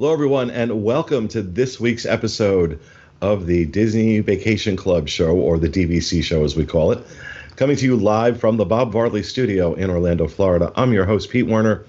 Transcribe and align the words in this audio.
Hello, 0.00 0.14
everyone, 0.14 0.50
and 0.50 0.82
welcome 0.82 1.28
to 1.28 1.42
this 1.42 1.78
week's 1.78 2.06
episode 2.06 2.80
of 3.20 3.44
the 3.44 3.66
Disney 3.66 4.20
Vacation 4.20 4.74
Club 4.74 5.10
show, 5.10 5.36
or 5.36 5.58
the 5.58 5.68
DVC 5.68 6.24
show 6.24 6.42
as 6.42 6.56
we 6.56 6.64
call 6.64 6.92
it. 6.92 7.06
Coming 7.56 7.76
to 7.76 7.84
you 7.84 7.96
live 7.96 8.40
from 8.40 8.56
the 8.56 8.64
Bob 8.64 8.92
Varley 8.92 9.22
studio 9.22 9.74
in 9.74 9.90
Orlando, 9.90 10.26
Florida. 10.26 10.72
I'm 10.74 10.94
your 10.94 11.04
host, 11.04 11.28
Pete 11.28 11.46
Werner, 11.46 11.84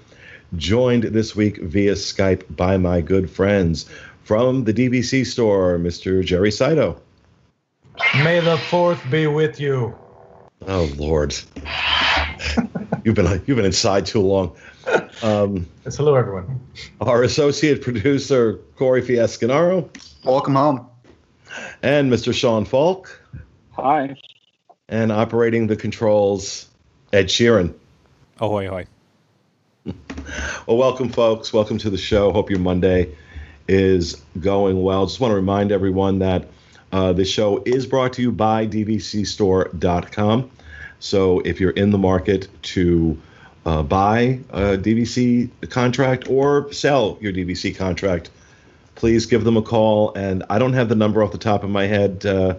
joined 0.56 1.04
this 1.04 1.34
week 1.34 1.56
via 1.62 1.94
Skype 1.94 2.54
by 2.54 2.76
my 2.76 3.00
good 3.00 3.30
friends 3.30 3.88
from 4.24 4.64
the 4.64 4.74
DVC 4.74 5.24
store, 5.24 5.78
Mr. 5.78 6.22
Jerry 6.22 6.50
Saito. 6.50 7.00
May 8.16 8.40
the 8.40 8.58
fourth 8.58 9.02
be 9.10 9.26
with 9.26 9.58
you. 9.58 9.94
Oh 10.68 10.92
Lord, 10.98 11.34
you've 13.04 13.14
been 13.14 13.42
you've 13.46 13.56
been 13.56 13.64
inside 13.64 14.06
too 14.06 14.20
long. 14.20 14.56
Um, 15.22 15.66
yes, 15.84 15.96
hello 15.96 16.14
everyone. 16.14 16.60
Our 17.00 17.22
associate 17.22 17.82
producer 17.82 18.54
Corey 18.76 19.02
Fiascanaro. 19.02 19.88
Welcome 20.24 20.54
home. 20.54 20.86
And 21.82 22.12
Mr. 22.12 22.34
Sean 22.34 22.64
Falk. 22.64 23.20
Hi. 23.72 24.16
And 24.88 25.12
operating 25.12 25.66
the 25.66 25.76
controls, 25.76 26.68
Ed 27.12 27.26
Sheeran. 27.26 27.74
Ahoy, 28.40 28.68
ahoy. 28.68 28.86
Well, 30.66 30.76
welcome, 30.76 31.08
folks. 31.08 31.52
Welcome 31.52 31.78
to 31.78 31.90
the 31.90 31.98
show. 31.98 32.32
Hope 32.32 32.50
your 32.50 32.60
Monday 32.60 33.14
is 33.68 34.22
going 34.38 34.82
well. 34.82 35.06
Just 35.06 35.20
want 35.20 35.32
to 35.32 35.36
remind 35.36 35.72
everyone 35.72 36.20
that 36.20 36.48
uh, 36.92 37.12
the 37.12 37.24
show 37.24 37.62
is 37.64 37.86
brought 37.86 38.12
to 38.14 38.22
you 38.22 38.32
by 38.32 38.66
DVCstore.com. 38.66 40.50
So 41.02 41.40
if 41.40 41.58
you're 41.58 41.72
in 41.72 41.90
the 41.90 41.98
market 41.98 42.46
to 42.62 43.20
uh, 43.66 43.82
buy 43.82 44.38
a 44.50 44.78
DVC 44.78 45.50
contract 45.68 46.30
or 46.30 46.72
sell 46.72 47.18
your 47.20 47.32
DVC 47.32 47.76
contract, 47.76 48.30
please 48.94 49.26
give 49.26 49.42
them 49.42 49.56
a 49.56 49.62
call. 49.62 50.14
And 50.14 50.44
I 50.48 50.60
don't 50.60 50.74
have 50.74 50.88
the 50.88 50.94
number 50.94 51.24
off 51.24 51.32
the 51.32 51.38
top 51.38 51.64
of 51.64 51.70
my 51.70 51.86
head, 51.86 52.24
uh, 52.24 52.54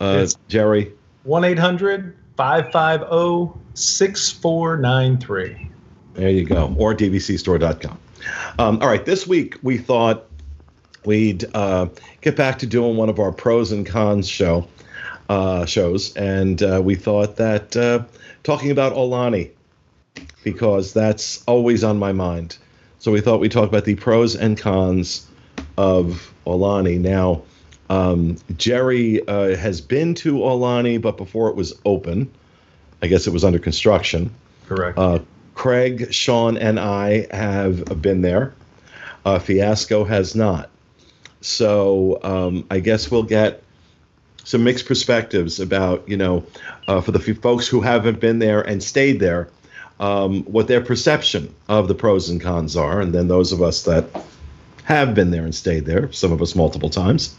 uh 0.00 0.26
Jerry. 0.48 0.92
1 1.24 1.44
800 1.44 2.14
550 2.36 3.58
6493. 3.72 5.70
There 6.12 6.28
you 6.28 6.44
go. 6.44 6.74
Or 6.76 6.94
DVCstore.com. 6.94 7.98
Um, 8.58 8.78
all 8.82 8.88
right. 8.88 9.06
This 9.06 9.26
week 9.26 9.56
we 9.62 9.78
thought 9.78 10.26
we'd 11.06 11.46
uh, 11.54 11.88
get 12.20 12.36
back 12.36 12.58
to 12.58 12.66
doing 12.66 12.98
one 12.98 13.08
of 13.08 13.18
our 13.18 13.32
pros 13.32 13.72
and 13.72 13.86
cons 13.86 14.28
show 14.28 14.68
uh, 15.32 15.64
shows, 15.64 16.14
and 16.14 16.62
uh, 16.62 16.82
we 16.84 16.94
thought 16.94 17.36
that 17.36 17.74
uh, 17.74 18.04
talking 18.42 18.70
about 18.70 18.92
Aulani, 18.92 19.50
because 20.44 20.92
that's 20.92 21.42
always 21.46 21.82
on 21.82 21.98
my 21.98 22.12
mind. 22.12 22.58
So 22.98 23.10
we 23.10 23.22
thought 23.22 23.40
we'd 23.40 23.50
talk 23.50 23.66
about 23.66 23.86
the 23.86 23.94
pros 23.94 24.36
and 24.36 24.58
cons 24.58 25.26
of 25.78 26.34
Aulani. 26.46 27.00
Now, 27.00 27.44
um, 27.88 28.36
Jerry 28.58 29.26
uh, 29.26 29.56
has 29.56 29.80
been 29.80 30.14
to 30.16 30.34
Aulani, 30.34 31.00
but 31.00 31.16
before 31.16 31.48
it 31.48 31.56
was 31.56 31.72
open, 31.86 32.30
I 33.00 33.06
guess 33.06 33.26
it 33.26 33.32
was 33.32 33.42
under 33.42 33.58
construction. 33.58 34.34
Correct. 34.66 34.98
Uh, 34.98 35.20
Craig, 35.54 36.12
Sean, 36.12 36.58
and 36.58 36.78
I 36.78 37.26
have 37.30 38.02
been 38.02 38.20
there. 38.20 38.52
Uh, 39.24 39.38
Fiasco 39.38 40.04
has 40.04 40.34
not. 40.34 40.68
So 41.40 42.20
um, 42.22 42.66
I 42.70 42.80
guess 42.80 43.10
we'll 43.10 43.22
get 43.22 43.62
some 44.44 44.64
mixed 44.64 44.86
perspectives 44.86 45.60
about, 45.60 46.08
you 46.08 46.16
know, 46.16 46.44
uh, 46.88 47.00
for 47.00 47.12
the 47.12 47.20
folks 47.34 47.68
who 47.68 47.80
haven't 47.80 48.20
been 48.20 48.38
there 48.38 48.60
and 48.60 48.82
stayed 48.82 49.20
there, 49.20 49.48
um, 50.00 50.42
what 50.44 50.66
their 50.66 50.80
perception 50.80 51.54
of 51.68 51.88
the 51.88 51.94
pros 51.94 52.28
and 52.28 52.40
cons 52.40 52.76
are. 52.76 53.00
And 53.00 53.14
then 53.14 53.28
those 53.28 53.52
of 53.52 53.62
us 53.62 53.84
that 53.84 54.06
have 54.84 55.14
been 55.14 55.30
there 55.30 55.44
and 55.44 55.54
stayed 55.54 55.86
there, 55.86 56.10
some 56.12 56.32
of 56.32 56.42
us 56.42 56.56
multiple 56.56 56.90
times, 56.90 57.36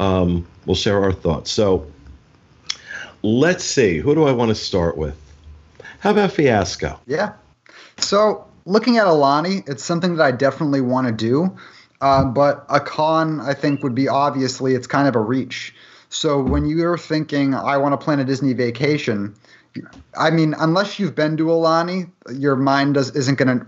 um, 0.00 0.46
we'll 0.64 0.76
share 0.76 1.02
our 1.02 1.12
thoughts. 1.12 1.50
So 1.50 1.86
let's 3.22 3.64
see. 3.64 3.98
Who 3.98 4.14
do 4.14 4.24
I 4.24 4.32
want 4.32 4.48
to 4.48 4.54
start 4.54 4.96
with? 4.96 5.16
How 6.00 6.10
about 6.10 6.32
Fiasco? 6.32 7.00
Yeah. 7.06 7.34
So 7.98 8.46
looking 8.64 8.96
at 8.96 9.06
Aulani, 9.06 9.68
it's 9.68 9.84
something 9.84 10.16
that 10.16 10.24
I 10.24 10.32
definitely 10.32 10.80
want 10.80 11.06
to 11.06 11.12
do. 11.12 11.56
Uh, 12.00 12.24
but 12.24 12.66
a 12.68 12.80
con, 12.80 13.40
I 13.40 13.54
think, 13.54 13.82
would 13.82 13.94
be 13.94 14.08
obviously 14.08 14.74
it's 14.74 14.86
kind 14.86 15.08
of 15.08 15.16
a 15.16 15.20
reach. 15.20 15.74
So 16.14 16.40
when 16.40 16.64
you're 16.64 16.96
thinking, 16.96 17.54
I 17.54 17.76
want 17.76 17.92
to 17.92 18.02
plan 18.02 18.20
a 18.20 18.24
Disney 18.24 18.52
vacation, 18.52 19.34
I 20.16 20.30
mean, 20.30 20.54
unless 20.58 20.98
you've 20.98 21.14
been 21.14 21.36
to 21.38 21.44
Aulani, 21.46 22.10
your 22.32 22.54
mind 22.54 22.94
does, 22.94 23.10
isn't 23.16 23.36
going 23.36 23.58
to 23.58 23.66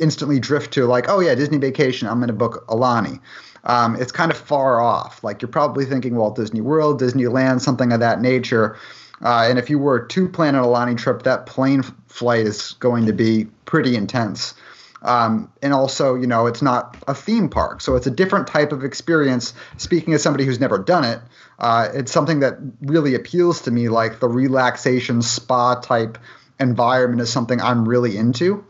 instantly 0.00 0.40
drift 0.40 0.72
to 0.74 0.86
like, 0.86 1.08
oh 1.08 1.20
yeah, 1.20 1.36
Disney 1.36 1.58
vacation, 1.58 2.08
I'm 2.08 2.18
going 2.18 2.28
to 2.28 2.34
book 2.34 2.66
Aulani. 2.66 3.20
Um, 3.62 3.94
it's 3.96 4.10
kind 4.10 4.32
of 4.32 4.36
far 4.36 4.80
off. 4.80 5.22
Like 5.22 5.40
you're 5.40 5.48
probably 5.48 5.84
thinking 5.84 6.16
Walt 6.16 6.34
Disney 6.34 6.60
World, 6.60 7.00
Disneyland, 7.00 7.60
something 7.60 7.92
of 7.92 8.00
that 8.00 8.20
nature. 8.20 8.76
Uh, 9.22 9.46
and 9.48 9.58
if 9.58 9.70
you 9.70 9.78
were 9.78 10.00
to 10.00 10.28
plan 10.28 10.56
an 10.56 10.64
Aulani 10.64 10.98
trip, 10.98 11.22
that 11.22 11.46
plane 11.46 11.82
flight 12.08 12.46
is 12.46 12.72
going 12.80 13.06
to 13.06 13.12
be 13.12 13.44
pretty 13.66 13.94
intense. 13.94 14.54
Um, 15.02 15.52
and 15.62 15.72
also, 15.72 16.14
you 16.14 16.26
know, 16.26 16.46
it's 16.46 16.62
not 16.62 16.96
a 17.06 17.14
theme 17.14 17.48
park, 17.48 17.82
so 17.82 17.94
it's 17.94 18.06
a 18.06 18.10
different 18.10 18.46
type 18.46 18.72
of 18.72 18.84
experience. 18.84 19.52
Speaking 19.76 20.14
as 20.14 20.22
somebody 20.22 20.44
who's 20.44 20.58
never 20.58 20.78
done 20.78 21.04
it, 21.04 21.20
uh, 21.58 21.88
it's 21.94 22.12
something 22.12 22.40
that 22.40 22.58
really 22.82 23.14
appeals 23.14 23.62
to 23.62 23.70
me. 23.70 23.88
Like 23.88 24.20
the 24.20 24.28
relaxation 24.28 25.22
spa 25.22 25.76
type 25.76 26.18
environment 26.60 27.20
is 27.20 27.30
something 27.30 27.60
I'm 27.60 27.88
really 27.88 28.16
into. 28.16 28.64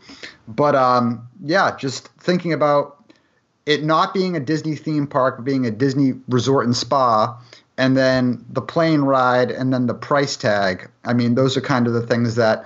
But 0.47 0.75
um, 0.75 1.27
yeah, 1.43 1.75
just 1.77 2.07
thinking 2.19 2.53
about 2.53 3.03
it 3.65 3.83
not 3.83 4.13
being 4.13 4.35
a 4.35 4.39
Disney 4.39 4.75
theme 4.75 5.07
park, 5.07 5.43
being 5.43 5.65
a 5.65 5.71
Disney 5.71 6.13
resort 6.27 6.65
and 6.65 6.75
spa, 6.75 7.39
and 7.77 7.97
then 7.97 8.45
the 8.49 8.61
plane 8.61 9.01
ride, 9.01 9.51
and 9.51 9.73
then 9.73 9.87
the 9.87 9.93
price 9.93 10.37
tag. 10.37 10.89
I 11.03 11.13
mean, 11.13 11.35
those 11.35 11.57
are 11.57 11.61
kind 11.61 11.87
of 11.87 11.93
the 11.93 12.05
things 12.05 12.35
that 12.35 12.65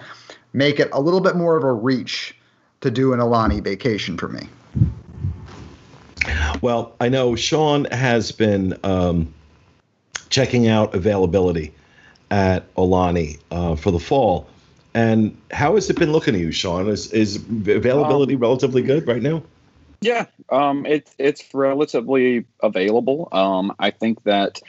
make 0.54 0.80
it 0.80 0.90
a 0.92 1.00
little 1.00 1.22
bit 1.22 1.36
more 1.36 1.58
of 1.58 1.64
a 1.64 1.72
reach 1.72 2.36
to 2.82 2.92
do 2.92 3.14
an 3.14 3.20
Aulani 3.20 3.64
vacation 3.64 4.18
for 4.18 4.28
me. 4.28 4.50
Well, 6.62 6.96
I 7.00 7.10
know 7.10 7.36
Sean 7.36 7.86
has 7.86 8.32
been 8.32 8.78
um, 8.84 9.34
checking 10.30 10.68
out 10.68 10.94
availability 10.94 11.74
at 12.32 12.74
Aulani 12.76 13.40
uh, 13.52 13.76
for 13.76 13.92
the 13.92 14.00
fall. 14.00 14.48
And 14.94 15.38
how 15.52 15.76
has 15.76 15.90
it 15.90 15.98
been 15.98 16.12
looking 16.12 16.34
to 16.34 16.40
you, 16.40 16.52
Sean? 16.52 16.90
Is 16.90 17.12
is 17.12 17.36
availability 17.36 18.36
um, 18.36 18.42
relatively 18.42 18.82
good 18.82 19.08
right 19.08 19.22
now? 19.22 19.44
Yeah, 20.02 20.26
um, 20.50 20.86
it's 20.86 21.14
it's 21.18 21.54
relatively 21.54 22.46
available. 22.62 23.30
Um, 23.32 23.74
I 23.78 23.92
think 23.92 24.24
that 24.24 24.62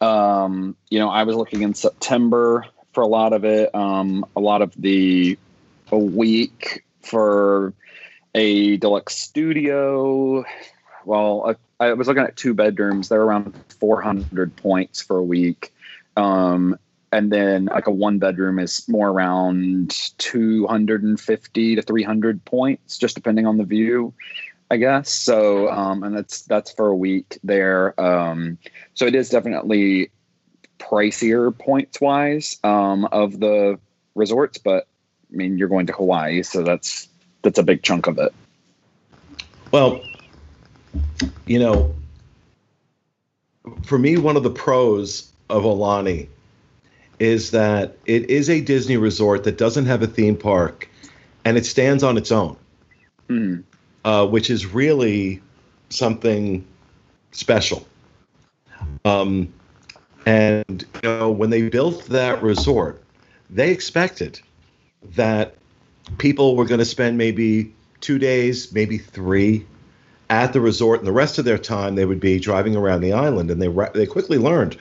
um, 0.00 0.76
you 0.90 0.98
know 0.98 1.08
I 1.08 1.22
was 1.22 1.36
looking 1.36 1.62
in 1.62 1.74
September 1.74 2.66
for 2.92 3.02
a 3.02 3.06
lot 3.06 3.32
of 3.32 3.44
it. 3.44 3.72
Um, 3.74 4.24
a 4.34 4.40
lot 4.40 4.62
of 4.62 4.72
the 4.76 5.38
a 5.92 5.98
week 5.98 6.84
for 7.02 7.72
a 8.34 8.76
deluxe 8.78 9.16
studio. 9.16 10.44
Well, 11.04 11.44
I, 11.50 11.54
I 11.80 11.92
was 11.92 12.08
looking 12.08 12.24
at 12.24 12.36
two 12.36 12.54
bedrooms. 12.54 13.08
They're 13.08 13.22
around 13.22 13.54
400 13.78 14.56
points 14.56 15.00
for 15.00 15.16
a 15.16 15.22
week. 15.22 15.72
Um, 16.16 16.76
and 17.12 17.32
then 17.32 17.66
like 17.66 17.86
a 17.86 17.90
one 17.90 18.18
bedroom 18.18 18.58
is 18.58 18.86
more 18.88 19.08
around 19.08 19.90
250 20.18 21.76
to 21.76 21.82
300 21.82 22.44
points, 22.44 22.98
just 22.98 23.14
depending 23.14 23.46
on 23.46 23.56
the 23.56 23.64
view. 23.64 24.12
I 24.70 24.76
guess 24.76 25.10
so, 25.10 25.70
um, 25.70 26.02
and 26.02 26.14
that's 26.14 26.42
that's 26.42 26.70
for 26.72 26.88
a 26.88 26.94
week 26.94 27.38
there. 27.42 27.98
Um, 27.98 28.58
so 28.92 29.06
it 29.06 29.14
is 29.14 29.30
definitely 29.30 30.10
pricier 30.78 31.56
points 31.56 32.02
wise 32.02 32.58
um, 32.62 33.06
of 33.06 33.40
the 33.40 33.78
resorts, 34.14 34.58
but 34.58 34.86
I 35.32 35.36
mean, 35.36 35.56
you're 35.56 35.68
going 35.68 35.86
to 35.86 35.94
Hawaii, 35.94 36.42
so 36.42 36.62
that's 36.62 37.08
that's 37.40 37.58
a 37.58 37.62
big 37.62 37.82
chunk 37.82 38.08
of 38.08 38.18
it. 38.18 38.34
Well, 39.72 40.02
you 41.48 41.58
know, 41.58 41.94
for 43.82 43.98
me, 43.98 44.16
one 44.16 44.36
of 44.36 44.42
the 44.42 44.50
pros 44.50 45.32
of 45.48 45.64
Aulani 45.64 46.28
is 47.18 47.50
that 47.50 47.96
it 48.06 48.30
is 48.30 48.48
a 48.48 48.60
Disney 48.60 48.96
resort 48.96 49.44
that 49.44 49.58
doesn't 49.58 49.86
have 49.86 50.02
a 50.02 50.06
theme 50.06 50.36
park, 50.36 50.88
and 51.44 51.56
it 51.56 51.66
stands 51.66 52.02
on 52.02 52.16
its 52.16 52.30
own, 52.30 52.56
mm. 53.28 53.64
uh, 54.04 54.26
which 54.26 54.50
is 54.50 54.66
really 54.66 55.42
something 55.88 56.64
special. 57.32 57.86
Um, 59.04 59.52
and 60.26 60.84
you 61.02 61.08
know, 61.08 61.30
when 61.30 61.50
they 61.50 61.68
built 61.68 62.04
that 62.06 62.42
resort, 62.42 63.02
they 63.48 63.70
expected 63.70 64.40
that 65.14 65.54
people 66.18 66.56
were 66.56 66.66
going 66.66 66.78
to 66.78 66.84
spend 66.84 67.16
maybe 67.16 67.72
two 68.00 68.18
days, 68.18 68.72
maybe 68.72 68.98
three 68.98 69.66
at 70.30 70.52
the 70.52 70.60
resort, 70.60 71.00
and 71.00 71.06
the 71.06 71.12
rest 71.12 71.38
of 71.38 71.44
their 71.44 71.58
time 71.58 71.94
they 71.94 72.04
would 72.04 72.20
be 72.20 72.38
driving 72.38 72.76
around 72.76 73.00
the 73.00 73.12
island. 73.12 73.50
And 73.50 73.60
they 73.60 73.68
they 73.94 74.06
quickly 74.06 74.38
learned 74.38 74.76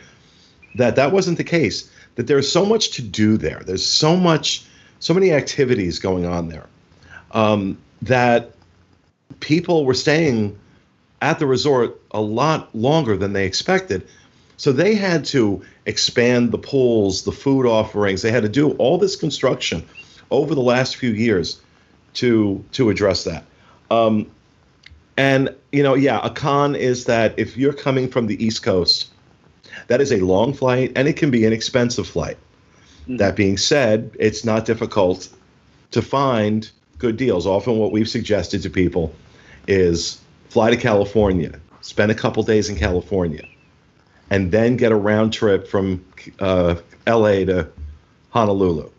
that 0.75 0.95
that 0.95 1.11
wasn't 1.11 1.37
the 1.37 1.43
case. 1.43 1.89
That 2.15 2.27
there's 2.27 2.51
so 2.51 2.65
much 2.65 2.91
to 2.91 3.01
do 3.01 3.37
there. 3.37 3.61
There's 3.65 3.85
so 3.85 4.15
much, 4.15 4.63
so 4.99 5.13
many 5.13 5.31
activities 5.31 5.99
going 5.99 6.25
on 6.25 6.49
there, 6.49 6.65
um, 7.31 7.77
that 8.01 8.51
people 9.39 9.85
were 9.85 9.93
staying 9.93 10.57
at 11.21 11.39
the 11.39 11.45
resort 11.45 11.99
a 12.11 12.21
lot 12.21 12.73
longer 12.75 13.17
than 13.17 13.33
they 13.33 13.45
expected. 13.45 14.07
So 14.57 14.71
they 14.71 14.95
had 14.95 15.23
to 15.25 15.63
expand 15.85 16.51
the 16.51 16.57
pools, 16.57 17.23
the 17.23 17.31
food 17.31 17.65
offerings. 17.65 18.23
They 18.23 18.31
had 18.31 18.43
to 18.43 18.49
do 18.49 18.71
all 18.73 18.97
this 18.97 19.15
construction 19.15 19.87
over 20.31 20.55
the 20.55 20.61
last 20.61 20.95
few 20.95 21.11
years 21.11 21.61
to 22.15 22.63
to 22.73 22.89
address 22.89 23.23
that. 23.23 23.45
Um, 23.91 24.29
and 25.17 25.53
you 25.71 25.83
know, 25.83 25.95
yeah, 25.95 26.19
a 26.23 26.29
con 26.29 26.75
is 26.75 27.05
that 27.05 27.37
if 27.37 27.57
you're 27.57 27.73
coming 27.73 28.07
from 28.07 28.27
the 28.27 28.43
East 28.43 28.63
Coast, 28.63 29.09
that 29.87 29.99
is 29.99 30.11
a 30.11 30.17
long 30.17 30.53
flight 30.53 30.91
and 30.95 31.07
it 31.07 31.17
can 31.17 31.31
be 31.31 31.45
an 31.45 31.53
expensive 31.53 32.07
flight. 32.07 32.37
Mm-hmm. 33.01 33.17
That 33.17 33.35
being 33.35 33.57
said, 33.57 34.15
it's 34.19 34.45
not 34.45 34.65
difficult 34.65 35.29
to 35.91 36.01
find 36.01 36.69
good 36.99 37.17
deals. 37.17 37.47
Often, 37.47 37.77
what 37.79 37.91
we've 37.91 38.09
suggested 38.09 38.61
to 38.61 38.69
people 38.69 39.13
is 39.67 40.21
fly 40.49 40.69
to 40.69 40.77
California, 40.77 41.59
spend 41.81 42.11
a 42.11 42.15
couple 42.15 42.43
days 42.43 42.69
in 42.69 42.77
California, 42.77 43.43
and 44.29 44.51
then 44.51 44.77
get 44.77 44.91
a 44.91 44.95
round 44.95 45.33
trip 45.33 45.67
from 45.67 46.05
uh, 46.39 46.75
LA 47.07 47.45
to 47.45 47.67
Honolulu. 48.29 48.89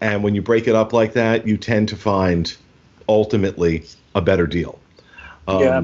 And 0.00 0.22
when 0.22 0.34
you 0.34 0.42
break 0.42 0.68
it 0.68 0.74
up 0.74 0.92
like 0.92 1.14
that, 1.14 1.46
you 1.46 1.56
tend 1.56 1.88
to 1.88 1.96
find 1.96 2.54
ultimately 3.08 3.84
a 4.14 4.20
better 4.20 4.46
deal. 4.46 4.78
Um, 5.48 5.60
yeah. 5.60 5.82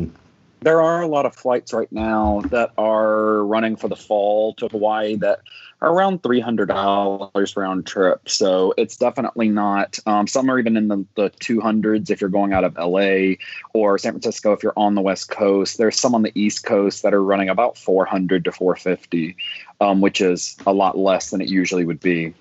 There 0.60 0.80
are 0.80 1.02
a 1.02 1.08
lot 1.08 1.26
of 1.26 1.34
flights 1.34 1.72
right 1.72 1.90
now 1.90 2.42
that 2.50 2.70
are 2.78 3.42
running 3.44 3.74
for 3.74 3.88
the 3.88 3.96
fall 3.96 4.54
to 4.54 4.68
Hawaii 4.68 5.16
that 5.16 5.40
are 5.80 5.92
around 5.92 6.22
$300 6.22 7.56
round 7.56 7.84
trip. 7.84 8.28
So 8.28 8.72
it's 8.76 8.96
definitely 8.96 9.48
not, 9.48 9.98
um, 10.06 10.28
some 10.28 10.48
are 10.48 10.60
even 10.60 10.76
in 10.76 10.86
the, 10.86 11.04
the 11.16 11.30
200s 11.30 12.10
if 12.10 12.20
you're 12.20 12.30
going 12.30 12.52
out 12.52 12.62
of 12.62 12.76
LA 12.76 13.34
or 13.74 13.98
San 13.98 14.12
Francisco 14.12 14.52
if 14.52 14.62
you're 14.62 14.72
on 14.76 14.94
the 14.94 15.00
West 15.00 15.30
Coast. 15.30 15.78
There's 15.78 15.98
some 15.98 16.14
on 16.14 16.22
the 16.22 16.32
East 16.36 16.64
Coast 16.64 17.02
that 17.02 17.12
are 17.12 17.22
running 17.22 17.48
about 17.48 17.76
400 17.76 18.44
to 18.44 18.52
450, 18.52 19.36
um, 19.80 20.00
which 20.00 20.20
is 20.20 20.56
a 20.64 20.72
lot 20.72 20.96
less 20.96 21.30
than 21.30 21.40
it 21.40 21.48
usually 21.48 21.84
would 21.84 22.00
be. 22.00 22.34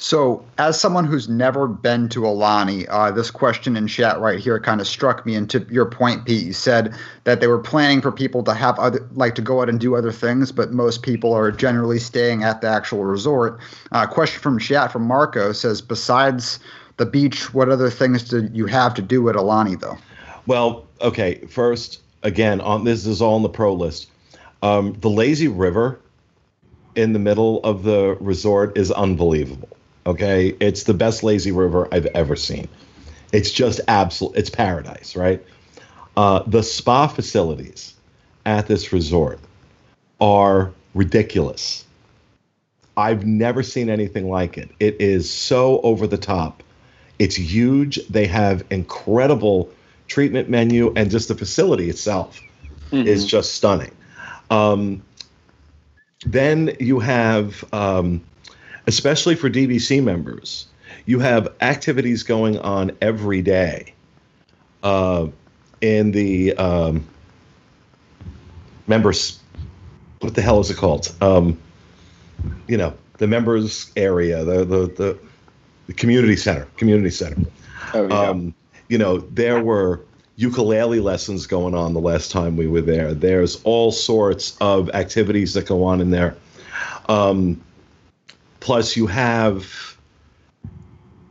So, 0.00 0.44
as 0.58 0.80
someone 0.80 1.04
who's 1.04 1.28
never 1.28 1.66
been 1.66 2.08
to 2.10 2.20
Aulani, 2.20 2.86
uh, 2.88 3.10
this 3.10 3.32
question 3.32 3.76
in 3.76 3.88
chat 3.88 4.20
right 4.20 4.38
here 4.38 4.60
kind 4.60 4.80
of 4.80 4.86
struck 4.86 5.26
me. 5.26 5.34
And 5.34 5.50
to 5.50 5.66
your 5.72 5.86
point, 5.86 6.24
Pete, 6.24 6.46
you 6.46 6.52
said 6.52 6.94
that 7.24 7.40
they 7.40 7.48
were 7.48 7.58
planning 7.58 8.00
for 8.00 8.12
people 8.12 8.44
to 8.44 8.54
have 8.54 8.78
other, 8.78 9.04
like 9.14 9.34
to 9.34 9.42
go 9.42 9.60
out 9.60 9.68
and 9.68 9.80
do 9.80 9.96
other 9.96 10.12
things, 10.12 10.52
but 10.52 10.70
most 10.70 11.02
people 11.02 11.32
are 11.32 11.50
generally 11.50 11.98
staying 11.98 12.44
at 12.44 12.60
the 12.60 12.68
actual 12.68 13.04
resort. 13.04 13.58
Uh, 13.90 14.06
question 14.06 14.40
from 14.40 14.60
chat 14.60 14.92
from 14.92 15.02
Marco 15.02 15.50
says, 15.50 15.82
besides 15.82 16.60
the 16.98 17.04
beach, 17.04 17.52
what 17.52 17.68
other 17.68 17.90
things 17.90 18.22
do 18.22 18.48
you 18.52 18.66
have 18.66 18.94
to 18.94 19.02
do 19.02 19.28
at 19.28 19.34
Aulani, 19.34 19.80
though? 19.80 19.98
Well, 20.46 20.86
okay. 21.00 21.40
First, 21.48 22.02
again, 22.22 22.60
on 22.60 22.84
this 22.84 23.04
is 23.04 23.20
all 23.20 23.34
on 23.34 23.42
the 23.42 23.48
pro 23.48 23.74
list. 23.74 24.08
Um, 24.62 24.92
the 25.00 25.10
lazy 25.10 25.48
river 25.48 25.98
in 26.94 27.14
the 27.14 27.18
middle 27.18 27.58
of 27.64 27.82
the 27.82 28.16
resort 28.20 28.78
is 28.78 28.92
unbelievable 28.92 29.68
Okay, 30.08 30.56
it's 30.58 30.84
the 30.84 30.94
best 30.94 31.22
lazy 31.22 31.52
river 31.52 31.86
I've 31.92 32.06
ever 32.06 32.34
seen. 32.34 32.66
It's 33.30 33.50
just 33.50 33.78
absolute. 33.88 34.36
It's 34.36 34.48
paradise, 34.48 35.14
right? 35.14 35.44
Uh, 36.16 36.42
the 36.46 36.62
spa 36.62 37.08
facilities 37.08 37.92
at 38.46 38.66
this 38.66 38.90
resort 38.90 39.38
are 40.18 40.72
ridiculous. 40.94 41.84
I've 42.96 43.26
never 43.26 43.62
seen 43.62 43.90
anything 43.90 44.30
like 44.30 44.56
it. 44.56 44.70
It 44.80 44.98
is 44.98 45.30
so 45.30 45.78
over 45.82 46.06
the 46.06 46.16
top. 46.16 46.62
It's 47.18 47.36
huge. 47.36 48.00
They 48.06 48.26
have 48.26 48.64
incredible 48.70 49.70
treatment 50.06 50.48
menu, 50.48 50.90
and 50.96 51.10
just 51.10 51.28
the 51.28 51.34
facility 51.34 51.90
itself 51.90 52.40
mm-hmm. 52.90 53.06
is 53.06 53.26
just 53.26 53.56
stunning. 53.56 53.94
Um, 54.48 55.02
then 56.24 56.74
you 56.80 56.98
have 56.98 57.62
um, 57.74 58.22
especially 58.88 59.34
for 59.34 59.50
DVC 59.50 60.02
members, 60.02 60.66
you 61.04 61.18
have 61.18 61.52
activities 61.60 62.22
going 62.22 62.58
on 62.58 62.90
every 63.02 63.42
day 63.42 63.92
uh, 64.82 65.26
in 65.82 66.10
the 66.10 66.56
um, 66.56 67.06
members. 68.86 69.40
What 70.20 70.34
the 70.34 70.40
hell 70.40 70.58
is 70.60 70.70
it 70.70 70.78
called? 70.78 71.14
Um, 71.20 71.58
you 72.66 72.78
know, 72.78 72.94
the 73.18 73.26
members 73.26 73.92
area, 73.94 74.42
the 74.42 74.64
the 74.64 74.86
the, 74.86 75.18
the 75.86 75.92
community 75.92 76.36
center, 76.36 76.66
community 76.78 77.10
center. 77.10 77.42
Oh, 77.92 78.08
yeah. 78.08 78.20
Um, 78.20 78.54
you 78.88 78.96
know, 78.96 79.18
there 79.18 79.62
were 79.62 80.00
ukulele 80.36 81.00
lessons 81.00 81.46
going 81.46 81.74
on 81.74 81.92
the 81.92 82.00
last 82.00 82.30
time 82.30 82.56
we 82.56 82.66
were 82.66 82.80
there. 82.80 83.12
There's 83.12 83.62
all 83.64 83.92
sorts 83.92 84.56
of 84.62 84.88
activities 84.90 85.52
that 85.54 85.66
go 85.66 85.84
on 85.84 86.00
in 86.00 86.10
there. 86.10 86.36
Um, 87.10 87.60
Plus, 88.60 88.96
you 88.96 89.06
have 89.06 89.96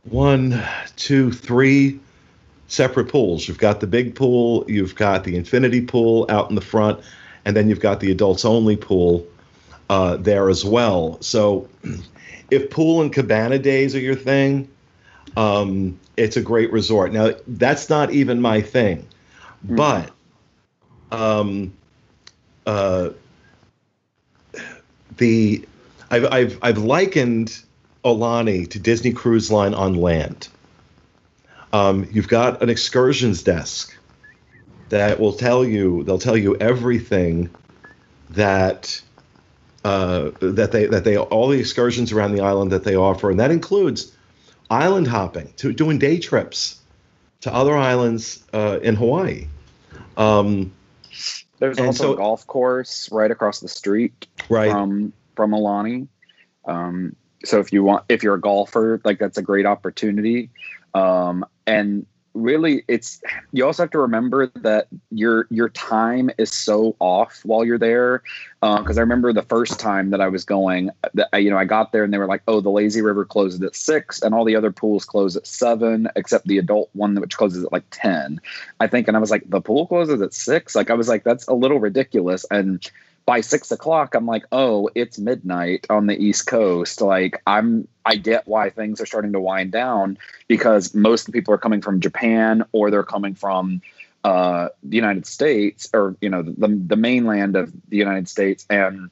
one, 0.04 0.64
two, 0.96 1.32
three 1.32 2.00
separate 2.68 3.10
pools. 3.10 3.48
You've 3.48 3.58
got 3.58 3.80
the 3.80 3.88
big 3.88 4.16
pool, 4.16 4.66
you've 4.68 4.96
got 4.96 5.24
the 5.24 5.36
infinity 5.36 5.82
pool 5.82 6.26
out 6.30 6.50
in 6.50 6.56
the 6.56 6.62
front, 6.62 7.00
and 7.46 7.56
then 7.56 7.70
you've 7.70 7.80
got 7.80 8.00
the 8.00 8.12
adults 8.12 8.46
only 8.46 8.76
pool 8.76 9.26
uh, 9.90 10.18
there 10.18 10.50
as 10.50 10.66
well. 10.66 11.18
So, 11.22 11.70
if 12.52 12.70
pool 12.70 13.02
and 13.02 13.12
cabana 13.12 13.60
days 13.60 13.96
are 13.96 14.00
your 14.00 14.16
thing, 14.16 14.70
um, 15.36 16.00
it's 16.16 16.38
a 16.38 16.42
great 16.42 16.72
resort. 16.72 17.12
Now, 17.14 17.32
that's 17.48 17.90
not 17.90 18.12
even 18.12 18.42
my 18.42 18.62
thing, 18.62 19.08
mm-hmm. 19.66 19.76
but 19.76 20.12
um, 21.12 21.74
uh, 22.66 23.10
the 25.18 25.66
I've 26.10 26.26
I've 26.26 26.60
I've 26.62 26.78
likened 26.78 27.60
Aulani 28.04 28.70
to 28.70 28.80
Disney 28.80 29.14
Cruise 29.14 29.52
Line 29.52 29.74
on 29.74 29.96
land. 29.96 30.48
Um, 31.74 32.08
you've 32.12 32.30
got 32.30 32.62
an 32.62 32.70
excursions 32.70 33.44
desk 33.44 33.96
that 34.90 35.20
will 35.20 35.34
tell 35.34 35.66
you 35.66 36.04
they'll 36.04 36.20
tell 36.20 36.38
you 36.38 36.56
everything 36.58 37.50
that 38.30 39.02
uh, 39.84 40.32
that 40.40 40.72
they 40.72 40.86
that 40.86 41.04
they 41.04 41.18
all 41.18 41.50
the 41.50 41.60
excursions 41.60 42.12
around 42.12 42.34
the 42.34 42.42
island 42.42 42.72
that 42.72 42.84
they 42.84 42.96
offer, 42.96 43.30
and 43.30 43.40
that 43.40 43.52
includes 43.52 44.14
island 44.70 45.08
hopping, 45.08 45.52
to 45.58 45.72
doing 45.72 45.98
day 45.98 46.20
trips 46.20 46.80
to 47.42 47.54
other 47.54 47.76
islands 47.76 48.44
uh, 48.54 48.80
in 48.82 48.96
Hawaii. 48.96 49.48
Um, 50.18 50.74
There's 51.60 51.80
also 51.80 52.04
so, 52.04 52.14
a 52.14 52.18
golf 52.18 52.48
course 52.48 53.10
right 53.12 53.32
across 53.32 53.60
the 53.60 53.68
street 53.68 54.28
right. 54.50 54.72
from 54.72 55.14
from 55.38 55.52
Aulani. 55.52 56.10
Um, 56.66 57.16
so 57.46 57.60
if 57.62 57.72
you 57.72 57.84
want, 57.84 58.04
if 58.10 58.24
you're 58.24 58.36
a 58.36 58.42
golfer, 58.42 59.00
like 59.06 59.20
that's 59.20 59.38
a 59.38 59.42
great 59.42 59.66
opportunity. 59.66 60.50
Um, 60.94 61.46
and 61.66 62.06
really 62.38 62.84
it's 62.88 63.22
you 63.52 63.66
also 63.66 63.84
have 63.84 63.90
to 63.90 64.00
remember 64.00 64.48
that 64.48 64.88
your 65.10 65.48
your 65.50 65.70
time 65.70 66.30
is 66.38 66.52
so 66.52 66.96
off 67.00 67.42
while 67.44 67.66
you're 67.66 67.78
there 67.78 68.22
because 68.62 68.98
uh, 68.98 69.00
i 69.00 69.02
remember 69.02 69.34
the 69.34 69.42
first 69.44 69.80
time 69.80 70.12
that 70.12 70.22
i 70.22 70.28
was 70.28 70.46
going 70.46 70.90
you 71.36 71.50
know 71.50 71.58
i 71.58 71.66
got 71.66 71.92
there 71.92 72.04
and 72.04 72.14
they 72.14 72.18
were 72.18 72.28
like 72.28 72.44
oh 72.48 72.62
the 72.62 72.70
lazy 72.70 73.02
river 73.02 73.26
closes 73.26 73.62
at 73.62 73.76
six 73.76 74.22
and 74.22 74.36
all 74.36 74.46
the 74.46 74.56
other 74.56 74.72
pools 74.72 75.04
close 75.04 75.36
at 75.36 75.48
seven 75.48 76.08
except 76.16 76.48
the 76.48 76.58
adult 76.58 76.90
one 76.94 77.16
which 77.16 77.38
closes 77.38 77.64
at 77.64 77.72
like 77.72 77.86
10 77.92 78.40
i 78.80 78.88
think 78.88 79.08
and 79.08 79.18
i 79.18 79.20
was 79.20 79.32
like 79.32 79.50
the 79.50 79.62
pool 79.62 79.88
closes 79.88 80.22
at 80.22 80.34
six 80.34 80.76
like 80.76 80.90
i 80.90 80.94
was 80.94 81.08
like 81.08 81.24
that's 81.24 81.48
a 81.48 81.54
little 81.54 81.80
ridiculous 81.80 82.46
and 82.52 82.92
by 83.28 83.42
six 83.42 83.72
o'clock, 83.72 84.16
I'm 84.16 84.26
like, 84.26 84.46
oh, 84.54 84.90
it's 84.96 85.20
midnight 85.20 85.86
on 85.90 86.08
the 86.08 86.18
East 86.18 86.48
Coast. 86.48 87.02
Like, 87.02 87.42
I'm, 87.46 87.86
I 88.06 88.16
get 88.16 88.48
why 88.48 88.70
things 88.70 89.02
are 89.02 89.06
starting 89.06 89.34
to 89.34 89.40
wind 89.42 89.74
down 89.74 90.18
because 90.48 90.96
most 90.96 91.30
people 91.34 91.54
are 91.54 91.58
coming 91.58 91.82
from 91.82 92.00
Japan 92.00 92.64
or 92.72 92.90
they're 92.90 93.04
coming 93.04 93.36
from 93.36 93.82
uh, 94.24 94.70
the 94.82 94.96
United 94.96 95.28
States 95.28 95.90
or, 95.94 96.16
you 96.22 96.30
know, 96.30 96.42
the, 96.42 96.82
the 96.88 96.96
mainland 96.96 97.58
of 97.58 97.74
the 97.90 97.98
United 97.98 98.30
States. 98.30 98.66
And 98.70 99.10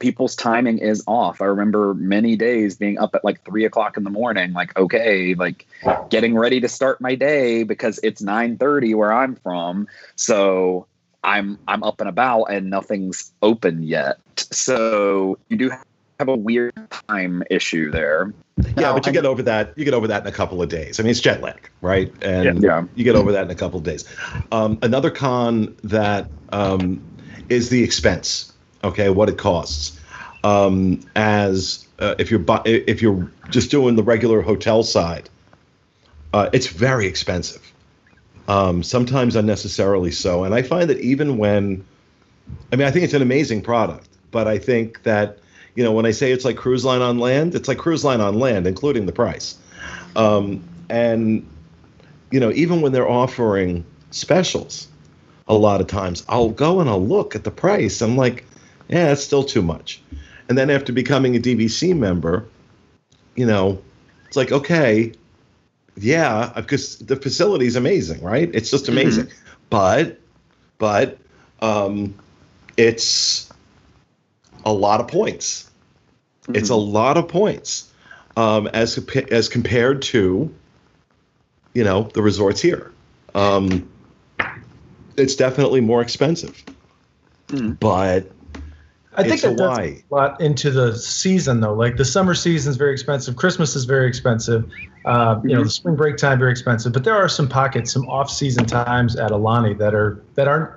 people's 0.00 0.34
timing 0.34 0.78
is 0.78 1.04
off. 1.06 1.40
I 1.40 1.44
remember 1.44 1.94
many 1.94 2.34
days 2.34 2.74
being 2.74 2.98
up 2.98 3.14
at 3.14 3.24
like 3.24 3.44
three 3.44 3.64
o'clock 3.64 3.96
in 3.96 4.02
the 4.02 4.10
morning, 4.10 4.52
like, 4.52 4.76
okay, 4.76 5.36
like 5.36 5.64
getting 6.10 6.36
ready 6.36 6.60
to 6.60 6.68
start 6.68 7.00
my 7.00 7.14
day 7.14 7.62
because 7.62 8.00
it's 8.02 8.20
9 8.20 8.58
30 8.58 8.94
where 8.94 9.12
I'm 9.12 9.36
from. 9.36 9.86
So 10.16 10.88
I'm 11.24 11.58
I'm 11.66 11.82
up 11.82 12.00
and 12.00 12.08
about 12.08 12.44
and 12.44 12.70
nothing's 12.70 13.32
open 13.42 13.82
yet. 13.82 14.18
So 14.36 15.38
you 15.48 15.56
do 15.56 15.72
have 16.20 16.28
a 16.28 16.36
weird 16.36 16.74
time 17.08 17.42
issue 17.50 17.90
there. 17.90 18.32
Yeah, 18.76 18.92
but 18.92 19.04
you 19.06 19.12
get 19.12 19.26
over 19.26 19.42
that. 19.42 19.76
You 19.76 19.84
get 19.84 19.94
over 19.94 20.06
that 20.06 20.22
in 20.22 20.28
a 20.28 20.32
couple 20.32 20.62
of 20.62 20.68
days. 20.68 21.00
I 21.00 21.02
mean, 21.02 21.10
it's 21.10 21.20
jet 21.20 21.40
lag, 21.40 21.68
right? 21.80 22.12
And 22.22 22.62
yeah. 22.62 22.84
you 22.94 23.02
get 23.02 23.16
over 23.16 23.32
that 23.32 23.44
in 23.44 23.50
a 23.50 23.54
couple 23.54 23.78
of 23.78 23.84
days. 23.84 24.04
Um, 24.52 24.78
another 24.82 25.10
con 25.10 25.74
that 25.82 26.28
um, 26.50 27.02
is 27.48 27.70
the 27.70 27.82
expense. 27.82 28.52
Okay, 28.84 29.08
what 29.10 29.28
it 29.28 29.38
costs. 29.38 29.98
Um, 30.44 31.00
as 31.16 31.88
uh, 31.98 32.14
if 32.18 32.30
you're 32.30 32.38
bu- 32.38 32.62
if 32.64 33.00
you're 33.00 33.30
just 33.50 33.70
doing 33.70 33.96
the 33.96 34.02
regular 34.02 34.42
hotel 34.42 34.82
side, 34.82 35.30
uh, 36.32 36.50
it's 36.52 36.66
very 36.66 37.06
expensive 37.06 37.73
um, 38.48 38.82
sometimes 38.82 39.36
unnecessarily 39.36 40.10
so. 40.10 40.44
And 40.44 40.54
I 40.54 40.62
find 40.62 40.90
that 40.90 41.00
even 41.00 41.38
when, 41.38 41.84
I 42.72 42.76
mean, 42.76 42.86
I 42.86 42.90
think 42.90 43.04
it's 43.04 43.14
an 43.14 43.22
amazing 43.22 43.62
product, 43.62 44.08
but 44.30 44.46
I 44.46 44.58
think 44.58 45.02
that, 45.04 45.38
you 45.74 45.82
know, 45.82 45.92
when 45.92 46.06
I 46.06 46.10
say 46.10 46.32
it's 46.32 46.44
like 46.44 46.56
cruise 46.56 46.84
line 46.84 47.02
on 47.02 47.18
land, 47.18 47.54
it's 47.54 47.68
like 47.68 47.78
cruise 47.78 48.04
line 48.04 48.20
on 48.20 48.38
land, 48.38 48.66
including 48.66 49.06
the 49.06 49.12
price. 49.12 49.56
Um, 50.16 50.62
and, 50.90 51.48
you 52.30 52.40
know, 52.40 52.52
even 52.52 52.80
when 52.80 52.92
they're 52.92 53.08
offering 53.08 53.84
specials, 54.10 54.88
a 55.48 55.54
lot 55.54 55.80
of 55.80 55.86
times 55.86 56.24
I'll 56.28 56.50
go 56.50 56.80
and 56.80 56.88
I'll 56.88 57.04
look 57.04 57.34
at 57.34 57.44
the 57.44 57.50
price. 57.50 58.00
I'm 58.00 58.16
like, 58.16 58.44
yeah, 58.88 59.12
it's 59.12 59.24
still 59.24 59.44
too 59.44 59.62
much. 59.62 60.00
And 60.48 60.58
then 60.58 60.70
after 60.70 60.92
becoming 60.92 61.36
a 61.36 61.40
DVC 61.40 61.96
member, 61.96 62.46
you 63.34 63.46
know, 63.46 63.82
it's 64.26 64.36
like, 64.36 64.52
okay, 64.52 65.12
yeah, 65.96 66.52
because 66.56 66.98
the 66.98 67.16
facility 67.16 67.66
is 67.66 67.76
amazing, 67.76 68.22
right? 68.22 68.50
It's 68.52 68.70
just 68.70 68.88
amazing. 68.88 69.26
Mm-hmm. 69.26 69.38
But, 69.70 70.20
but, 70.78 71.18
um, 71.60 72.14
it's 72.76 73.52
a 74.64 74.72
lot 74.72 75.00
of 75.00 75.08
points. 75.08 75.70
Mm-hmm. 76.42 76.56
It's 76.56 76.70
a 76.70 76.76
lot 76.76 77.16
of 77.16 77.28
points 77.28 77.92
um, 78.36 78.66
as 78.68 78.98
as 79.30 79.48
compared 79.48 80.02
to, 80.02 80.52
you 81.72 81.84
know, 81.84 82.04
the 82.14 82.22
resorts 82.22 82.60
here. 82.60 82.92
Um, 83.34 83.88
it's 85.16 85.36
definitely 85.36 85.80
more 85.80 86.02
expensive, 86.02 86.62
mm. 87.48 87.78
but 87.78 88.30
I 89.16 89.22
think 89.22 89.40
that 89.42 89.56
does 89.56 89.78
a 89.78 90.02
lot 90.10 90.40
into 90.40 90.70
the 90.70 90.96
season 90.96 91.60
though. 91.60 91.74
Like 91.74 91.96
the 91.96 92.04
summer 92.04 92.34
season 92.34 92.70
is 92.70 92.76
very 92.76 92.92
expensive. 92.92 93.36
Christmas 93.36 93.76
is 93.76 93.84
very 93.84 94.08
expensive. 94.08 94.70
Uh. 95.04 95.40
You 95.42 95.50
know, 95.50 95.54
mm-hmm. 95.56 95.64
the 95.64 95.70
spring 95.70 95.96
break 95.96 96.16
time 96.16 96.38
very 96.38 96.50
expensive. 96.50 96.92
But 96.92 97.04
there 97.04 97.14
are 97.14 97.28
some 97.28 97.48
pockets, 97.48 97.92
some 97.92 98.08
off-season 98.08 98.64
times 98.66 99.16
at 99.16 99.30
Aulani 99.30 99.76
that 99.78 99.94
are 99.94 100.22
that 100.34 100.48
aren't 100.48 100.72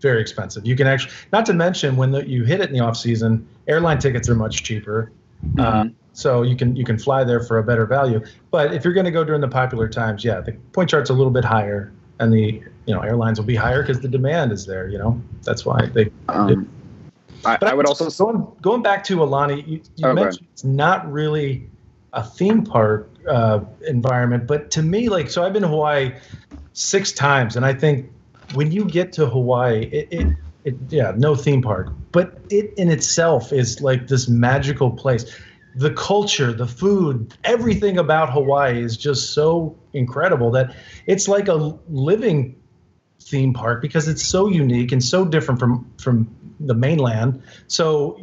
very 0.00 0.20
expensive. 0.20 0.66
You 0.66 0.76
can 0.76 0.86
actually, 0.86 1.12
not 1.32 1.46
to 1.46 1.52
mention 1.52 1.96
when 1.96 2.10
the, 2.10 2.26
you 2.26 2.44
hit 2.44 2.60
it 2.60 2.68
in 2.68 2.72
the 2.74 2.80
off-season, 2.80 3.46
airline 3.68 3.98
tickets 3.98 4.28
are 4.28 4.34
much 4.34 4.62
cheaper. 4.62 5.12
Uh, 5.58 5.62
mm-hmm. 5.62 5.88
Uh, 5.88 5.92
so 6.12 6.42
you 6.42 6.56
can 6.56 6.76
you 6.76 6.84
can 6.84 6.98
fly 6.98 7.24
there 7.24 7.40
for 7.40 7.58
a 7.58 7.62
better 7.62 7.86
value. 7.86 8.20
But 8.50 8.74
if 8.74 8.84
you're 8.84 8.92
going 8.92 9.06
to 9.06 9.10
go 9.10 9.24
during 9.24 9.40
the 9.40 9.48
popular 9.48 9.88
times, 9.88 10.24
yeah, 10.24 10.40
the 10.40 10.52
point 10.72 10.90
chart's 10.90 11.10
a 11.10 11.14
little 11.14 11.30
bit 11.30 11.44
higher, 11.44 11.92
and 12.18 12.32
the 12.32 12.62
you 12.86 12.94
know 12.94 13.00
airlines 13.00 13.38
will 13.38 13.46
be 13.46 13.54
higher 13.54 13.82
because 13.82 14.00
the 14.00 14.08
demand 14.08 14.52
is 14.52 14.66
there. 14.66 14.88
You 14.88 14.98
know, 14.98 15.22
that's 15.42 15.64
why 15.64 15.86
they. 15.86 16.10
Um, 16.28 16.68
I, 17.44 17.56
but 17.56 17.68
I 17.68 17.74
would 17.74 17.86
also 17.86 18.10
going 18.10 18.46
going 18.60 18.82
back 18.82 19.04
to 19.04 19.18
Aulani. 19.18 19.66
You, 19.66 19.80
you 19.96 20.08
oh, 20.08 20.12
mentioned 20.12 20.46
it's 20.52 20.64
not 20.64 21.10
really 21.10 21.70
a 22.12 22.22
theme 22.22 22.64
park 22.64 23.09
uh, 23.28 23.60
environment, 23.86 24.46
but 24.46 24.70
to 24.72 24.82
me, 24.82 25.08
like, 25.08 25.30
so 25.30 25.44
I've 25.44 25.52
been 25.52 25.62
to 25.62 25.68
Hawaii 25.68 26.12
six 26.72 27.12
times, 27.12 27.56
and 27.56 27.64
I 27.64 27.72
think 27.72 28.10
when 28.54 28.72
you 28.72 28.84
get 28.84 29.12
to 29.14 29.26
Hawaii, 29.26 29.84
it, 29.92 30.08
it, 30.10 30.36
it 30.64 30.74
yeah, 30.88 31.12
no 31.16 31.34
theme 31.34 31.62
park, 31.62 31.92
but 32.12 32.38
it 32.50 32.72
in 32.76 32.90
itself 32.90 33.52
is 33.52 33.80
like 33.80 34.08
this 34.08 34.28
magical 34.28 34.90
place. 34.90 35.24
The 35.76 35.92
culture, 35.92 36.52
the 36.52 36.66
food, 36.66 37.32
everything 37.44 37.98
about 37.98 38.32
Hawaii 38.32 38.82
is 38.82 38.96
just 38.96 39.32
so 39.32 39.76
incredible 39.92 40.50
that 40.52 40.74
it's 41.06 41.28
like 41.28 41.48
a 41.48 41.78
living 41.88 42.56
theme 43.22 43.54
park 43.54 43.80
because 43.80 44.08
it's 44.08 44.26
so 44.26 44.48
unique 44.48 44.90
and 44.90 45.02
so 45.02 45.24
different 45.24 45.60
from 45.60 45.88
from 45.98 46.28
the 46.58 46.74
mainland. 46.74 47.42
So 47.68 48.18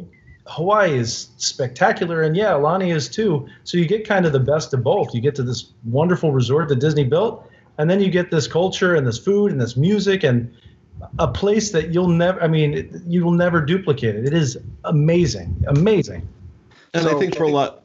Hawaii 0.48 0.96
is 0.96 1.28
spectacular, 1.36 2.22
and 2.22 2.36
yeah, 2.36 2.52
Aulani 2.52 2.94
is 2.94 3.08
too. 3.08 3.46
So 3.64 3.76
you 3.76 3.86
get 3.86 4.06
kind 4.06 4.24
of 4.24 4.32
the 4.32 4.40
best 4.40 4.72
of 4.72 4.82
both. 4.82 5.14
You 5.14 5.20
get 5.20 5.34
to 5.36 5.42
this 5.42 5.72
wonderful 5.84 6.32
resort 6.32 6.68
that 6.68 6.76
Disney 6.76 7.04
built, 7.04 7.48
and 7.76 7.88
then 7.88 8.00
you 8.00 8.10
get 8.10 8.30
this 8.30 8.48
culture 8.48 8.94
and 8.94 9.06
this 9.06 9.18
food 9.18 9.52
and 9.52 9.60
this 9.60 9.76
music 9.76 10.24
and 10.24 10.52
a 11.18 11.28
place 11.28 11.70
that 11.72 11.92
you'll 11.92 12.08
never. 12.08 12.42
I 12.42 12.48
mean, 12.48 13.02
you 13.06 13.24
will 13.24 13.32
never 13.32 13.60
duplicate 13.60 14.16
it. 14.16 14.24
It 14.24 14.34
is 14.34 14.56
amazing, 14.84 15.64
amazing. 15.68 16.26
And 16.94 17.04
so, 17.04 17.16
I 17.16 17.20
think 17.20 17.36
for 17.36 17.44
a 17.44 17.50
lot, 17.50 17.82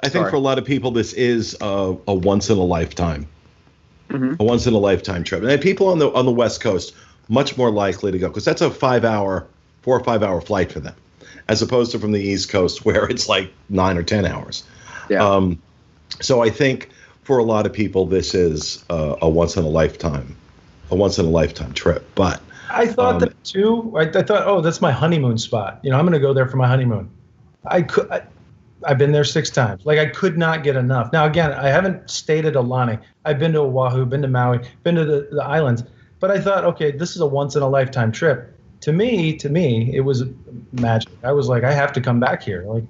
I 0.00 0.08
think 0.08 0.22
sorry. 0.22 0.30
for 0.30 0.36
a 0.36 0.40
lot 0.40 0.58
of 0.58 0.64
people, 0.64 0.90
this 0.90 1.12
is 1.12 1.56
a, 1.60 1.96
a 2.08 2.14
once 2.14 2.50
in 2.50 2.58
a 2.58 2.64
lifetime, 2.64 3.28
mm-hmm. 4.08 4.34
a 4.40 4.44
once 4.44 4.66
in 4.66 4.74
a 4.74 4.78
lifetime 4.78 5.24
trip. 5.24 5.42
And 5.44 5.62
people 5.62 5.88
on 5.88 5.98
the 5.98 6.10
on 6.12 6.26
the 6.26 6.32
West 6.32 6.60
Coast 6.60 6.94
much 7.28 7.56
more 7.56 7.70
likely 7.70 8.10
to 8.10 8.18
go 8.18 8.28
because 8.28 8.44
that's 8.44 8.60
a 8.60 8.70
five 8.70 9.04
hour 9.04 9.46
four 9.82 9.96
or 9.96 10.04
five 10.04 10.22
hour 10.22 10.40
flight 10.40 10.72
for 10.72 10.80
them, 10.80 10.94
as 11.50 11.60
opposed 11.60 11.90
to 11.90 11.98
from 11.98 12.12
the 12.12 12.20
East 12.20 12.48
Coast 12.48 12.84
where 12.86 13.04
it's 13.06 13.28
like 13.28 13.52
nine 13.68 13.98
or 13.98 14.02
ten 14.02 14.24
hours. 14.24 14.64
Yeah. 15.10 15.26
Um, 15.26 15.60
so 16.20 16.42
I 16.42 16.48
think 16.48 16.88
for 17.24 17.38
a 17.38 17.42
lot 17.42 17.66
of 17.66 17.72
people 17.72 18.06
this 18.06 18.34
is 18.34 18.84
uh, 18.88 19.16
a 19.20 19.28
once 19.28 19.56
in 19.56 19.64
a 19.64 19.68
lifetime, 19.68 20.34
a 20.90 20.96
once 20.96 21.18
in 21.18 21.26
a 21.26 21.30
lifetime 21.30 21.74
trip. 21.74 22.08
But 22.14 22.40
I 22.70 22.86
thought 22.86 23.14
um, 23.14 23.20
that 23.20 23.44
too. 23.44 23.92
I, 23.96 24.02
I, 24.02 24.22
thought, 24.22 24.46
oh, 24.46 24.60
that's 24.60 24.80
my 24.80 24.92
honeymoon 24.92 25.38
spot. 25.38 25.80
You 25.82 25.90
know, 25.90 25.98
I'm 25.98 26.04
going 26.04 26.12
to 26.12 26.20
go 26.20 26.32
there 26.32 26.46
for 26.46 26.56
my 26.56 26.68
honeymoon. 26.68 27.10
I 27.66 27.82
could. 27.82 28.10
I, 28.10 28.22
I've 28.86 28.96
been 28.96 29.12
there 29.12 29.24
six 29.24 29.50
times. 29.50 29.84
Like 29.84 29.98
I 29.98 30.06
could 30.06 30.38
not 30.38 30.64
get 30.64 30.74
enough. 30.74 31.12
Now 31.12 31.26
again, 31.26 31.52
I 31.52 31.68
haven't 31.68 32.08
stayed 32.08 32.46
at 32.46 32.54
Aulani. 32.54 32.98
I've 33.26 33.38
been 33.38 33.52
to 33.52 33.58
Oahu, 33.58 34.06
been 34.06 34.22
to 34.22 34.28
Maui, 34.28 34.60
been 34.84 34.94
to 34.94 35.04
the, 35.04 35.28
the 35.32 35.44
islands. 35.44 35.82
But 36.18 36.30
I 36.30 36.40
thought, 36.40 36.64
okay, 36.64 36.90
this 36.90 37.14
is 37.14 37.20
a 37.20 37.26
once 37.26 37.56
in 37.56 37.62
a 37.62 37.68
lifetime 37.68 38.12
trip 38.12 38.56
to 38.80 38.92
me, 38.92 39.36
to 39.36 39.48
me, 39.48 39.94
it 39.94 40.00
was 40.00 40.24
magic. 40.72 41.12
I 41.22 41.32
was 41.32 41.48
like, 41.48 41.64
I 41.64 41.72
have 41.72 41.92
to 41.92 42.00
come 42.00 42.18
back 42.18 42.42
here. 42.42 42.64
Like, 42.66 42.84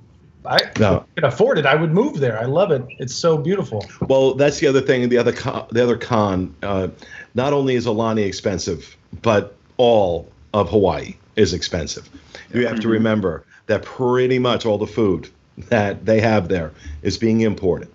I 0.47 0.59
no. 0.79 1.05
could 1.17 1.25
afford 1.25 1.59
it. 1.59 1.67
I 1.67 1.75
would 1.75 1.93
move 1.93 2.21
there. 2.21 2.41
I 2.41 2.45
love 2.45 2.71
it. 2.71 2.83
It's 2.99 3.15
so 3.15 3.37
beautiful. 3.37 3.85
Well, 4.09 4.35
that's 4.35 4.59
the 4.59 4.67
other 4.67 4.81
thing. 4.81 5.09
The 5.09 5.19
other 5.19 5.33
con, 5.33 5.67
the 5.71 5.83
other 5.83 5.99
con. 5.99 6.55
Uh, 6.63 6.89
not 7.35 7.53
only 7.53 7.75
is 7.75 7.87
Aulani 7.87 8.25
expensive, 8.27 8.97
but 9.23 9.55
all 9.77 10.31
of 10.55 10.71
Hawaii 10.71 11.15
is 11.37 11.53
expensive. 11.53 12.09
You 12.55 12.63
have 12.63 12.75
mm-hmm. 12.75 12.83
to 12.83 12.89
remember 12.89 13.45
that 13.67 13.83
pretty 13.83 14.39
much 14.39 14.65
all 14.65 14.79
the 14.79 14.87
food 14.87 15.29
that 15.69 16.07
they 16.07 16.21
have 16.21 16.49
there 16.49 16.73
is 17.03 17.19
being 17.19 17.43
imported. 17.43 17.89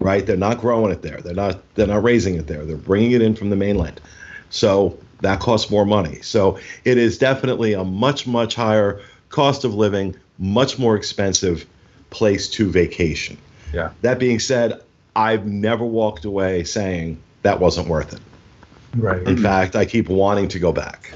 Right? 0.00 0.24
They're 0.24 0.36
not 0.36 0.58
growing 0.58 0.92
it 0.92 1.02
there. 1.02 1.20
They're 1.20 1.34
not. 1.34 1.60
They're 1.74 1.88
not 1.88 2.04
raising 2.04 2.36
it 2.36 2.46
there. 2.46 2.64
They're 2.64 2.76
bringing 2.76 3.10
it 3.12 3.20
in 3.20 3.34
from 3.34 3.50
the 3.50 3.56
mainland. 3.56 4.00
So 4.50 4.96
that 5.20 5.40
costs 5.40 5.70
more 5.70 5.84
money. 5.84 6.20
So 6.22 6.58
it 6.84 6.98
is 6.98 7.18
definitely 7.18 7.72
a 7.72 7.84
much, 7.84 8.26
much 8.26 8.54
higher 8.54 9.00
cost 9.28 9.64
of 9.64 9.74
living, 9.74 10.16
much 10.38 10.78
more 10.78 10.96
expensive 10.96 11.66
place 12.10 12.48
to 12.50 12.70
vacation. 12.70 13.36
Yeah. 13.72 13.90
That 14.02 14.18
being 14.18 14.38
said, 14.38 14.80
I've 15.16 15.46
never 15.46 15.84
walked 15.84 16.24
away 16.24 16.64
saying 16.64 17.20
that 17.42 17.60
wasn't 17.60 17.88
worth 17.88 18.12
it. 18.12 18.20
Right. 18.96 19.22
In 19.26 19.36
fact, 19.36 19.76
I 19.76 19.84
keep 19.84 20.08
wanting 20.08 20.48
to 20.48 20.58
go 20.58 20.72
back. 20.72 21.12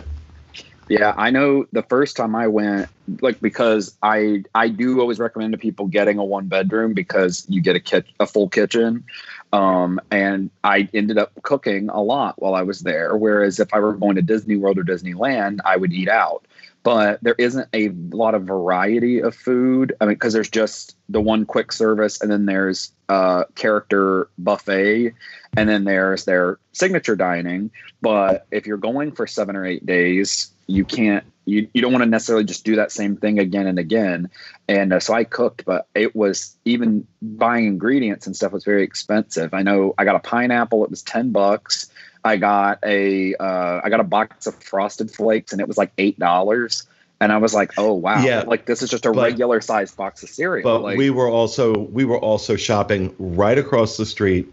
Yeah, 0.88 1.14
I 1.16 1.30
know 1.30 1.66
the 1.72 1.82
first 1.84 2.16
time 2.16 2.34
I 2.34 2.48
went, 2.48 2.88
like 3.22 3.40
because 3.40 3.96
I 4.02 4.44
I 4.54 4.68
do 4.68 5.00
always 5.00 5.18
recommend 5.18 5.52
to 5.52 5.58
people 5.58 5.86
getting 5.86 6.18
a 6.18 6.24
one 6.24 6.48
bedroom 6.48 6.92
because 6.92 7.46
you 7.48 7.62
get 7.62 7.76
a 7.76 7.80
kit 7.80 8.04
a 8.20 8.26
full 8.26 8.48
kitchen. 8.48 9.04
Um, 9.52 10.00
and 10.10 10.50
I 10.64 10.88
ended 10.94 11.18
up 11.18 11.30
cooking 11.42 11.90
a 11.90 12.02
lot 12.02 12.40
while 12.40 12.54
I 12.54 12.62
was 12.62 12.80
there. 12.80 13.16
Whereas 13.16 13.60
if 13.60 13.72
I 13.74 13.80
were 13.80 13.92
going 13.92 14.16
to 14.16 14.22
Disney 14.22 14.56
World 14.56 14.78
or 14.78 14.84
Disneyland, 14.84 15.58
I 15.64 15.76
would 15.76 15.92
eat 15.92 16.08
out. 16.08 16.46
But 16.84 17.22
there 17.22 17.36
isn't 17.38 17.68
a 17.72 17.90
lot 18.10 18.34
of 18.34 18.42
variety 18.42 19.20
of 19.20 19.36
food. 19.36 19.94
I 20.00 20.06
mean, 20.06 20.14
because 20.14 20.32
there's 20.32 20.50
just 20.50 20.96
the 21.08 21.20
one 21.20 21.44
quick 21.44 21.70
service, 21.70 22.20
and 22.20 22.30
then 22.30 22.46
there's 22.46 22.90
uh, 23.08 23.44
character 23.54 24.28
buffet, 24.38 25.12
and 25.56 25.68
then 25.68 25.84
there's 25.84 26.24
their 26.24 26.58
signature 26.72 27.14
dining. 27.14 27.70
But 28.00 28.46
if 28.50 28.66
you're 28.66 28.78
going 28.78 29.12
for 29.12 29.28
seven 29.28 29.54
or 29.54 29.64
eight 29.64 29.86
days, 29.86 30.50
you 30.66 30.84
can't 30.84 31.24
you, 31.44 31.68
you 31.74 31.82
don't 31.82 31.92
want 31.92 32.02
to 32.02 32.08
necessarily 32.08 32.44
just 32.44 32.64
do 32.64 32.76
that 32.76 32.92
same 32.92 33.16
thing 33.16 33.38
again 33.38 33.66
and 33.66 33.78
again. 33.78 34.30
And 34.68 34.92
uh, 34.92 35.00
so 35.00 35.14
i 35.14 35.24
cooked 35.24 35.64
but 35.64 35.86
it 35.94 36.14
was 36.14 36.56
even 36.64 37.06
buying 37.20 37.66
ingredients 37.66 38.26
and 38.26 38.36
stuff 38.36 38.52
was 38.52 38.64
very 38.64 38.82
expensive. 38.82 39.52
I 39.54 39.62
know 39.62 39.94
i 39.98 40.04
got 40.04 40.16
a 40.16 40.20
pineapple 40.20 40.84
it 40.84 40.90
was 40.90 41.02
10 41.02 41.32
bucks. 41.32 41.90
I 42.24 42.36
got 42.36 42.78
a 42.84 43.34
uh, 43.34 43.80
I 43.82 43.90
got 43.90 44.00
a 44.00 44.04
box 44.04 44.46
of 44.46 44.54
frosted 44.62 45.10
flakes 45.10 45.52
and 45.52 45.60
it 45.60 45.66
was 45.66 45.76
like 45.76 45.92
eight 45.98 46.18
dollars. 46.18 46.86
And 47.20 47.32
i 47.32 47.38
was 47.38 47.54
like 47.54 47.72
oh 47.78 47.92
wow. 47.94 48.22
Yeah. 48.22 48.44
Like 48.46 48.66
this 48.66 48.82
is 48.82 48.90
just 48.90 49.06
a 49.06 49.12
but, 49.12 49.22
regular 49.22 49.60
sized 49.60 49.96
box 49.96 50.22
of 50.22 50.28
cereal 50.28 50.62
but 50.62 50.82
like, 50.82 50.98
we 50.98 51.10
were 51.10 51.28
also 51.28 51.76
we 51.78 52.04
were 52.04 52.18
also 52.18 52.56
shopping 52.56 53.14
right 53.18 53.58
across 53.58 53.96
the 53.96 54.06
street 54.06 54.52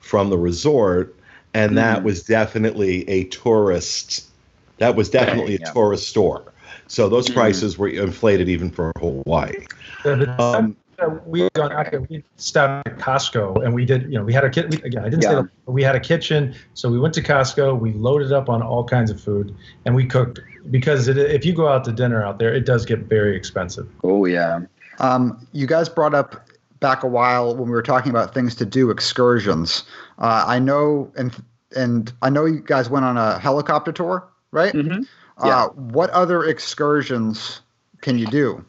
from 0.00 0.30
the 0.30 0.38
resort 0.38 1.16
and 1.52 1.70
mm-hmm. 1.70 1.76
that 1.76 2.04
was 2.04 2.22
definitely 2.22 3.08
a 3.08 3.24
tourist 3.24 4.29
that 4.80 4.96
was 4.96 5.08
definitely 5.08 5.54
a 5.54 5.72
tourist 5.72 6.08
store. 6.08 6.52
So 6.88 7.08
those 7.08 7.26
mm-hmm. 7.26 7.34
prices 7.34 7.78
were 7.78 7.88
inflated 7.88 8.48
even 8.48 8.70
for 8.70 8.92
Hawaii. 8.98 9.64
Um, 10.04 10.76
we 11.24 11.48
gone 11.54 12.06
we 12.10 12.22
stopped 12.36 12.86
at 12.86 12.98
Costco 12.98 13.64
and 13.64 13.72
we 13.72 13.86
did 13.86 14.02
you 14.02 14.18
know 14.18 14.24
we 14.24 14.34
had 14.34 14.44
a 14.44 14.50
kit 14.50 14.84
again 14.84 15.02
I 15.02 15.08
didn't 15.08 15.22
yeah. 15.22 15.28
say 15.30 15.34
that, 15.36 15.48
we 15.64 15.82
had 15.82 15.96
a 15.96 16.00
kitchen 16.00 16.54
so 16.74 16.90
we 16.90 16.98
went 16.98 17.14
to 17.14 17.22
Costco 17.22 17.80
we 17.80 17.94
loaded 17.94 18.32
up 18.32 18.50
on 18.50 18.60
all 18.60 18.84
kinds 18.84 19.10
of 19.10 19.18
food 19.18 19.56
and 19.86 19.94
we 19.94 20.04
cooked 20.04 20.40
because 20.70 21.08
it, 21.08 21.16
if 21.16 21.46
you 21.46 21.54
go 21.54 21.68
out 21.68 21.84
to 21.84 21.92
dinner 21.92 22.22
out 22.22 22.38
there 22.38 22.52
it 22.52 22.66
does 22.66 22.84
get 22.84 23.00
very 23.00 23.34
expensive. 23.34 23.88
Oh 24.04 24.26
yeah. 24.26 24.60
Um, 24.98 25.46
you 25.52 25.66
guys 25.66 25.88
brought 25.88 26.14
up 26.14 26.46
back 26.80 27.02
a 27.02 27.06
while 27.06 27.56
when 27.56 27.64
we 27.64 27.70
were 27.70 27.82
talking 27.82 28.10
about 28.10 28.34
things 28.34 28.54
to 28.56 28.66
do 28.66 28.90
excursions. 28.90 29.84
Uh, 30.18 30.44
I 30.46 30.58
know 30.58 31.10
and 31.16 31.34
and 31.74 32.12
I 32.20 32.30
know 32.30 32.44
you 32.44 32.60
guys 32.60 32.90
went 32.90 33.06
on 33.06 33.16
a 33.16 33.38
helicopter 33.38 33.92
tour, 33.92 34.28
right? 34.52 34.72
Mhm. 34.72 35.06
Uh, 35.38 35.46
Yeah. 35.46 35.66
what 35.68 36.10
other 36.10 36.44
excursions 36.44 37.60
can 38.00 38.18
you 38.18 38.26
do? 38.26 38.64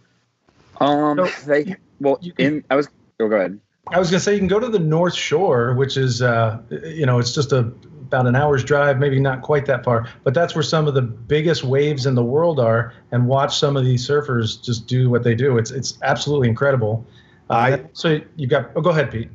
Um, 0.79 1.17
So, 1.17 1.27
they 1.47 1.75
well 1.99 2.17
you 2.21 2.33
can- 2.33 2.45
in 2.45 2.63
I 2.69 2.75
was. 2.75 2.87
Oh, 3.19 3.27
go 3.27 3.35
ahead. 3.35 3.59
I 3.87 3.99
was 3.99 4.09
gonna 4.09 4.19
say 4.21 4.33
you 4.33 4.39
can 4.39 4.47
go 4.47 4.59
to 4.59 4.67
the 4.69 4.79
North 4.79 5.13
Shore, 5.13 5.73
which 5.73 5.97
is 5.97 6.21
uh, 6.21 6.59
you 6.69 7.05
know 7.05 7.19
it's 7.19 7.33
just 7.33 7.51
a 7.51 7.71
about 8.07 8.27
an 8.27 8.35
hour's 8.35 8.61
drive, 8.63 8.99
maybe 8.99 9.19
not 9.21 9.41
quite 9.41 9.65
that 9.67 9.85
far, 9.85 10.05
but 10.25 10.33
that's 10.33 10.53
where 10.53 10.63
some 10.63 10.85
of 10.87 10.93
the 10.95 11.01
biggest 11.01 11.63
waves 11.63 12.05
in 12.05 12.13
the 12.15 12.23
world 12.23 12.59
are, 12.59 12.93
and 13.13 13.25
watch 13.25 13.57
some 13.57 13.77
of 13.77 13.85
these 13.85 14.05
surfers 14.05 14.61
just 14.61 14.85
do 14.87 15.09
what 15.09 15.23
they 15.23 15.33
do. 15.35 15.57
It's 15.57 15.71
it's 15.71 15.97
absolutely 16.03 16.49
incredible. 16.49 17.05
Uh, 17.49 17.53
I- 17.53 17.83
so 17.93 18.19
you 18.37 18.47
got 18.47 18.71
oh 18.75 18.81
go 18.81 18.89
ahead, 18.91 19.11
Pete. 19.11 19.29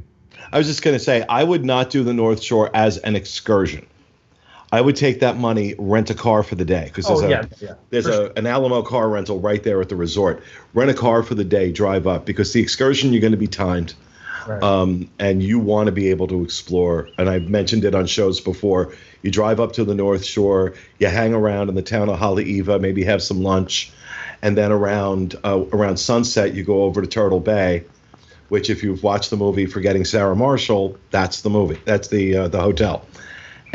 I 0.52 0.58
was 0.58 0.66
just 0.66 0.82
going 0.82 0.94
to 0.94 1.02
say, 1.02 1.24
I 1.28 1.42
would 1.42 1.64
not 1.64 1.90
do 1.90 2.04
the 2.04 2.12
North 2.12 2.40
Shore 2.40 2.70
as 2.72 2.98
an 2.98 3.16
excursion. 3.16 3.84
I 4.72 4.80
would 4.80 4.96
take 4.96 5.20
that 5.20 5.36
money, 5.36 5.74
rent 5.78 6.10
a 6.10 6.14
car 6.14 6.42
for 6.42 6.56
the 6.56 6.64
day 6.64 6.84
because 6.86 7.06
there's 7.06 7.22
Oh 7.22 7.26
a 7.26 7.30
yeah, 7.30 7.44
yeah. 7.60 7.74
there's 7.90 8.06
a 8.06 8.32
an 8.36 8.46
Alamo 8.46 8.82
car 8.82 9.08
rental 9.08 9.38
right 9.40 9.62
there 9.62 9.80
at 9.80 9.88
the 9.88 9.96
resort. 9.96 10.42
Rent 10.74 10.90
a 10.90 10.94
car 10.94 11.22
for 11.22 11.34
the 11.36 11.44
day, 11.44 11.70
drive 11.72 12.06
up 12.06 12.26
because 12.26 12.52
the 12.52 12.60
excursion 12.60 13.12
you're 13.12 13.20
going 13.20 13.30
to 13.32 13.36
be 13.38 13.46
timed, 13.46 13.94
Right. 14.46 14.62
um, 14.62 15.08
and 15.18 15.42
you 15.42 15.58
want 15.58 15.86
to 15.86 15.92
be 15.92 16.10
able 16.10 16.26
to 16.28 16.42
explore. 16.44 17.08
And 17.18 17.28
I've 17.28 17.48
mentioned 17.48 17.84
it 17.84 17.94
on 17.94 18.06
shows 18.06 18.40
before. 18.40 18.92
You 19.22 19.30
drive 19.30 19.58
up 19.60 19.72
to 19.72 19.84
the 19.84 19.94
North 19.94 20.24
Shore, 20.24 20.74
you 20.98 21.08
hang 21.08 21.32
around 21.34 21.68
in 21.68 21.74
the 21.74 21.82
town 21.82 22.08
of 22.08 22.18
Haleiwa, 22.18 22.80
maybe 22.80 23.02
have 23.04 23.22
some 23.22 23.42
lunch, 23.42 23.92
and 24.42 24.56
then 24.56 24.70
around 24.72 25.34
uh, 25.44 25.64
around 25.72 25.96
sunset 25.98 26.54
you 26.54 26.62
go 26.64 26.82
over 26.82 27.00
to 27.02 27.06
Turtle 27.08 27.40
Bay, 27.40 27.84
which 28.48 28.68
if 28.70 28.82
you've 28.82 29.02
watched 29.02 29.30
the 29.30 29.36
movie 29.36 29.66
Forgetting 29.66 30.04
Sarah 30.04 30.36
Marshall, 30.36 30.96
that's 31.10 31.40
the 31.42 31.50
movie. 31.50 31.78
That's 31.84 32.08
the 32.08 32.36
uh, 32.36 32.48
the 32.48 32.60
hotel. 32.60 33.04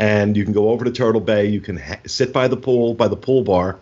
And 0.02 0.36
you 0.36 0.42
can 0.42 0.52
go 0.52 0.70
over 0.70 0.84
to 0.84 0.90
Turtle 0.90 1.20
Bay. 1.20 1.46
You 1.46 1.60
can 1.60 1.76
ha- 1.76 2.00
sit 2.06 2.32
by 2.32 2.48
the 2.48 2.56
pool, 2.56 2.92
by 2.94 3.06
the 3.06 3.16
pool 3.16 3.44
bar, 3.44 3.78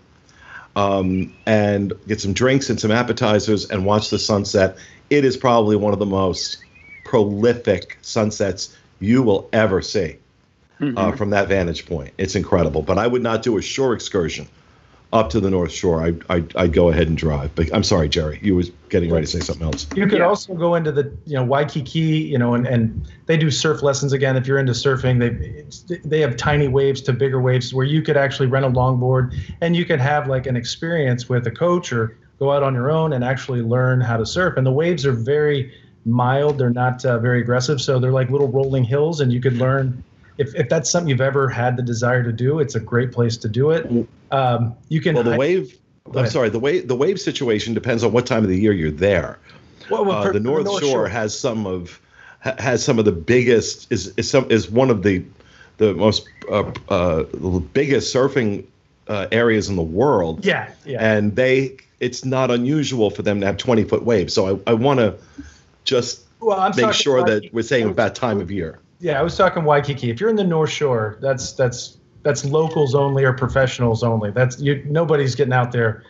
um, 0.77 1.33
and 1.47 1.95
get 2.07 2.21
some 2.21 2.35
drinks 2.35 2.69
and 2.69 2.79
some 2.79 2.91
appetizers 2.91 3.71
and 3.71 3.87
watch 3.87 4.11
the 4.11 4.19
sunset. 4.19 4.77
It 5.09 5.25
is 5.25 5.39
probably 5.39 5.77
one 5.77 5.95
of 5.95 5.99
the 5.99 6.05
most 6.05 6.59
prolific 7.07 7.97
sunsets 8.03 8.77
you 8.99 9.23
will 9.23 9.49
ever 9.55 9.81
see 9.81 10.19
uh, 10.99 11.12
from 11.12 11.31
that 11.31 11.49
vantage 11.49 11.87
point. 11.87 12.12
It's 12.19 12.35
incredible. 12.35 12.83
But 12.83 12.99
I 12.99 13.07
would 13.07 13.23
not 13.23 13.43
do 13.43 13.57
a 13.57 13.62
shore 13.62 13.95
excursion 13.95 14.47
up 15.12 15.29
to 15.31 15.40
the 15.40 15.50
North 15.50 15.73
Shore. 15.73 16.02
I, 16.02 16.14
I, 16.29 16.45
I'd 16.55 16.73
go 16.73 16.88
ahead 16.88 17.09
and 17.09 17.17
drive. 17.17 17.52
But 17.55 17.75
I'm 17.75 17.83
sorry, 17.83 18.09
Jerry. 18.09 18.38
You 18.43 18.55
was 18.55 18.71
getting 18.90 19.11
ready 19.11 19.26
to 19.26 19.33
say 19.33 19.40
something 19.40 19.67
else. 19.67 19.87
You 19.97 20.07
could 20.07 20.19
Yeah. 20.19 20.26
also 20.26 20.55
go 20.55 20.76
into 20.76 20.93
the 20.93 21.12
you 21.26 21.35
know 21.35 21.45
Waikiki, 21.45 22.00
you 22.00 22.38
know, 22.38 22.55
and, 22.55 22.67
and 22.67 23.09
they 23.26 23.37
do 23.37 23.50
surf 23.50 23.83
lessons 23.83 24.12
again. 24.12 24.37
If 24.37 24.47
you're 24.47 24.59
into 24.59 24.73
surfing, 24.73 25.19
they 25.19 25.99
they 26.05 26.21
have 26.21 26.37
tiny 26.37 26.69
waves 26.69 27.00
to 27.02 27.12
bigger 27.12 27.40
waves 27.40 27.75
where 27.75 27.87
you 27.87 28.02
could 28.02 28.17
actually 28.17 28.47
rent 28.47 28.64
a 28.64 28.71
longboard 28.71 29.35
and 29.61 29.75
you 29.75 29.85
could 29.85 30.00
have 30.00 30.29
like 30.29 30.47
an 30.47 30.57
experience 30.57 31.29
with 31.29 31.47
a 31.47 31.50
coach 31.50 31.93
or 31.93 32.17
go 32.38 32.52
out 32.52 32.62
on 32.62 32.75
your 32.75 32.90
own 32.90 33.12
and 33.12 33.25
actually 33.25 33.62
learn 33.62 34.00
how 34.00 34.17
to 34.17 34.25
surf. 34.25 34.57
And 34.57 34.67
the 34.67 34.73
waves 34.73 35.05
are 35.05 35.12
very 35.12 35.73
mild; 36.05 36.57
they're 36.57 36.71
not 36.71 37.05
uh, 37.05 37.19
very 37.19 37.40
aggressive, 37.40 37.81
so 37.81 37.99
they're 37.99 38.12
like 38.12 38.31
little 38.31 38.49
rolling 38.49 38.85
hills, 38.85 39.21
and 39.21 39.33
you 39.33 39.40
could 39.40 39.57
learn. 39.59 40.05
If, 40.38 40.55
if 40.55 40.71
that's 40.71 40.88
something 40.88 41.09
you've 41.11 41.21
ever 41.21 41.50
had 41.50 41.76
the 41.76 41.83
desire 41.83 42.23
to 42.23 42.33
do, 42.33 42.61
it's 42.61 42.75
a 42.75 42.81
great 42.81 43.12
place 43.12 43.37
to 43.38 43.49
do 43.49 43.73
it. 43.73 43.90
Um, 44.30 44.75
you 44.88 45.00
can 45.00 45.14
Well, 45.14 45.25
the 45.25 45.37
wave. 45.37 45.76
I'm 46.14 46.28
sorry. 46.28 46.49
The 46.49 46.58
wave. 46.58 46.88
The 46.88 46.96
wave 46.96 47.20
situation 47.20 47.75
depends 47.75 48.02
on 48.04 48.12
what 48.12 48.26
time 48.26 48.42
of 48.42 48.49
the 48.49 48.58
year 48.58 48.72
you're 48.72 48.90
there. 48.90 49.38
well, 49.90 50.04
well, 50.04 50.18
Uh, 50.18 50.22
for- 50.22 50.32
the 50.32 50.38
for 50.40 50.62
North, 50.62 50.80
Shore, 50.80 51.08
has 51.08 51.38
some 51.38 51.66
of 51.66 52.00
has 52.40 52.82
some 52.82 52.99
of 52.99 53.04
the 53.04 53.12
biggest 53.12 53.90
is 53.92 54.12
is 54.16 54.30
some 54.30 54.46
is 54.50 54.70
one 54.70 54.90
of 54.90 55.02
the 55.02 55.22
the 55.76 55.94
most 55.94 56.26
uh, 56.50 56.64
uh, 56.88 57.25
the 57.32 57.62
biggest 57.72 58.14
surfing 58.14 58.64
uh, 59.08 59.26
areas 59.32 59.68
in 59.68 59.76
the 59.76 59.82
world. 59.82 60.44
yeah, 60.44 60.70
yeah. 60.84 60.99
and 61.00 61.37
they 61.37 61.76
it's 62.00 62.25
not 62.25 62.50
unusual 62.50 63.10
for 63.10 63.22
them 63.22 63.40
to 63.40 63.46
have 63.46 63.56
20 63.58 63.84
foot 63.84 64.04
waves. 64.04 64.32
So 64.32 64.62
I, 64.66 64.71
I 64.71 64.75
want 64.75 65.00
to 65.00 65.16
just 65.84 66.23
well, 66.40 66.58
I'm 66.58 66.73
make 66.76 66.95
sure 66.95 67.23
that 67.25 67.52
we're 67.52 67.62
saying 67.62 67.90
about 67.90 68.14
time 68.14 68.40
of 68.40 68.50
year. 68.50 68.78
Yeah, 69.00 69.19
I 69.19 69.23
was 69.23 69.36
talking 69.36 69.64
Waikiki. 69.64 70.10
If 70.10 70.21
you're 70.21 70.30
in 70.30 70.36
the 70.36 70.45
North 70.45 70.71
Shore, 70.71 71.19
that's 71.21 71.52
that's 71.52 71.97
that's 72.23 72.45
locals 72.45 72.95
only 72.95 73.25
or 73.25 73.33
professionals 73.33 74.02
only. 74.02 74.30
That's 74.30 74.61
you. 74.61 74.83
Nobody's 74.87 75.35
getting 75.35 75.52
out 75.52 75.73
there 75.73 76.02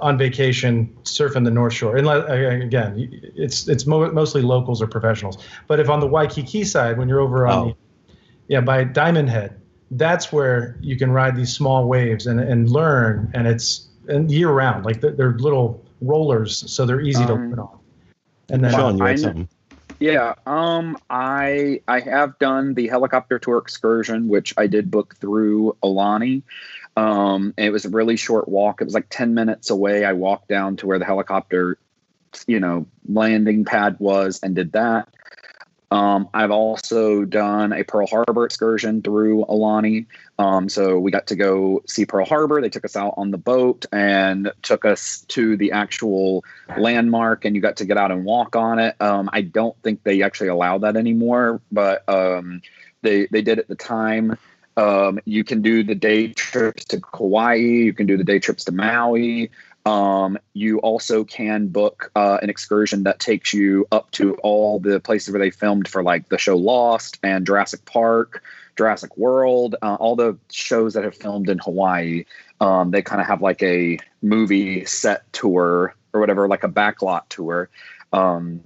on 0.00 0.16
vacation 0.18 0.94
surfing 1.04 1.44
the 1.44 1.50
North 1.50 1.72
Shore. 1.74 1.96
And 1.96 2.08
again, 2.08 3.08
it's 3.36 3.68
it's 3.68 3.86
mo- 3.86 4.10
mostly 4.12 4.42
locals 4.42 4.80
or 4.82 4.86
professionals. 4.86 5.38
But 5.66 5.80
if 5.80 5.88
on 5.88 6.00
the 6.00 6.06
Waikiki 6.06 6.64
side, 6.64 6.98
when 6.98 7.08
you're 7.08 7.20
over 7.20 7.46
on 7.46 7.58
Oh. 7.58 7.64
the 7.66 8.14
yeah 8.48 8.60
by 8.60 8.84
Diamond 8.84 9.28
Head, 9.30 9.60
that's 9.92 10.32
where 10.32 10.76
you 10.80 10.96
can 10.96 11.10
ride 11.10 11.36
these 11.36 11.52
small 11.52 11.86
waves 11.86 12.26
and 12.26 12.40
and 12.40 12.70
learn. 12.70 13.30
And 13.34 13.46
it's 13.46 13.88
and 14.08 14.30
year 14.30 14.50
round. 14.50 14.84
Like 14.84 15.00
they're, 15.00 15.12
they're 15.12 15.34
little 15.38 15.84
rollers, 16.00 16.68
so 16.70 16.84
they're 16.86 17.00
easy 17.00 17.24
to 17.26 17.32
Um, 17.34 17.50
learn 17.50 17.58
on. 17.60 17.78
And 18.50 18.64
then 18.64 18.72
Sean, 18.72 18.98
you 18.98 19.04
had 19.04 19.18
something. 19.20 19.48
Yeah, 20.02 20.34
um, 20.46 20.98
I 21.08 21.80
I 21.86 22.00
have 22.00 22.38
done 22.38 22.74
the 22.74 22.88
helicopter 22.88 23.38
tour 23.38 23.58
excursion, 23.58 24.28
which 24.28 24.52
I 24.56 24.66
did 24.66 24.90
book 24.90 25.16
through 25.16 25.76
Aulani. 25.82 26.42
Um, 26.96 27.54
it 27.56 27.70
was 27.70 27.84
a 27.84 27.88
really 27.88 28.16
short 28.16 28.48
walk. 28.48 28.80
It 28.80 28.84
was 28.84 28.94
like 28.94 29.06
ten 29.10 29.34
minutes 29.34 29.70
away. 29.70 30.04
I 30.04 30.12
walked 30.12 30.48
down 30.48 30.76
to 30.76 30.86
where 30.86 30.98
the 30.98 31.04
helicopter, 31.04 31.78
you 32.46 32.58
know, 32.60 32.86
landing 33.08 33.64
pad 33.64 33.96
was, 34.00 34.40
and 34.42 34.54
did 34.54 34.72
that. 34.72 35.08
Um, 35.92 36.30
I've 36.32 36.50
also 36.50 37.26
done 37.26 37.74
a 37.74 37.84
Pearl 37.84 38.06
Harbor 38.06 38.46
excursion 38.46 39.02
through 39.02 39.44
Aulani. 39.44 40.06
Um, 40.38 40.70
so 40.70 40.98
we 40.98 41.10
got 41.10 41.26
to 41.26 41.36
go 41.36 41.82
see 41.86 42.06
Pearl 42.06 42.24
Harbor. 42.24 42.62
They 42.62 42.70
took 42.70 42.86
us 42.86 42.96
out 42.96 43.12
on 43.18 43.30
the 43.30 43.36
boat 43.36 43.84
and 43.92 44.50
took 44.62 44.86
us 44.86 45.20
to 45.28 45.54
the 45.58 45.72
actual 45.72 46.44
landmark, 46.78 47.44
and 47.44 47.54
you 47.54 47.60
got 47.60 47.76
to 47.76 47.84
get 47.84 47.98
out 47.98 48.10
and 48.10 48.24
walk 48.24 48.56
on 48.56 48.78
it. 48.78 48.96
Um, 49.02 49.28
I 49.34 49.42
don't 49.42 49.76
think 49.82 50.02
they 50.02 50.22
actually 50.22 50.48
allow 50.48 50.78
that 50.78 50.96
anymore, 50.96 51.60
but 51.70 52.08
um, 52.08 52.62
they 53.02 53.26
they 53.26 53.42
did 53.42 53.58
at 53.58 53.68
the 53.68 53.74
time. 53.74 54.38
Um, 54.78 55.20
you 55.26 55.44
can 55.44 55.60
do 55.60 55.82
the 55.82 55.94
day 55.94 56.28
trips 56.28 56.86
to 56.86 57.00
Kauai. 57.00 57.56
You 57.56 57.92
can 57.92 58.06
do 58.06 58.16
the 58.16 58.24
day 58.24 58.38
trips 58.38 58.64
to 58.64 58.72
Maui. 58.72 59.50
Um, 59.84 60.38
you 60.52 60.78
also 60.78 61.24
can 61.24 61.66
book 61.66 62.12
uh, 62.14 62.38
an 62.40 62.50
excursion 62.50 63.02
that 63.02 63.18
takes 63.18 63.52
you 63.52 63.86
up 63.90 64.10
to 64.12 64.34
all 64.36 64.78
the 64.78 65.00
places 65.00 65.32
where 65.32 65.40
they 65.40 65.50
filmed 65.50 65.88
for 65.88 66.02
like 66.04 66.28
the 66.28 66.38
show 66.38 66.56
Lost 66.56 67.18
and 67.22 67.44
Jurassic 67.44 67.84
Park, 67.84 68.44
Jurassic 68.76 69.16
World, 69.16 69.74
uh, 69.82 69.96
all 69.96 70.14
the 70.14 70.38
shows 70.52 70.94
that 70.94 71.02
have 71.02 71.16
filmed 71.16 71.48
in 71.48 71.58
Hawaii. 71.58 72.24
Um, 72.60 72.92
they 72.92 73.02
kind 73.02 73.20
of 73.20 73.26
have 73.26 73.42
like 73.42 73.60
a 73.62 73.98
movie 74.22 74.84
set 74.84 75.30
tour 75.32 75.94
or 76.12 76.20
whatever, 76.20 76.46
like 76.46 76.62
a 76.62 76.68
backlot 76.68 77.22
tour. 77.28 77.68
Um, 78.12 78.62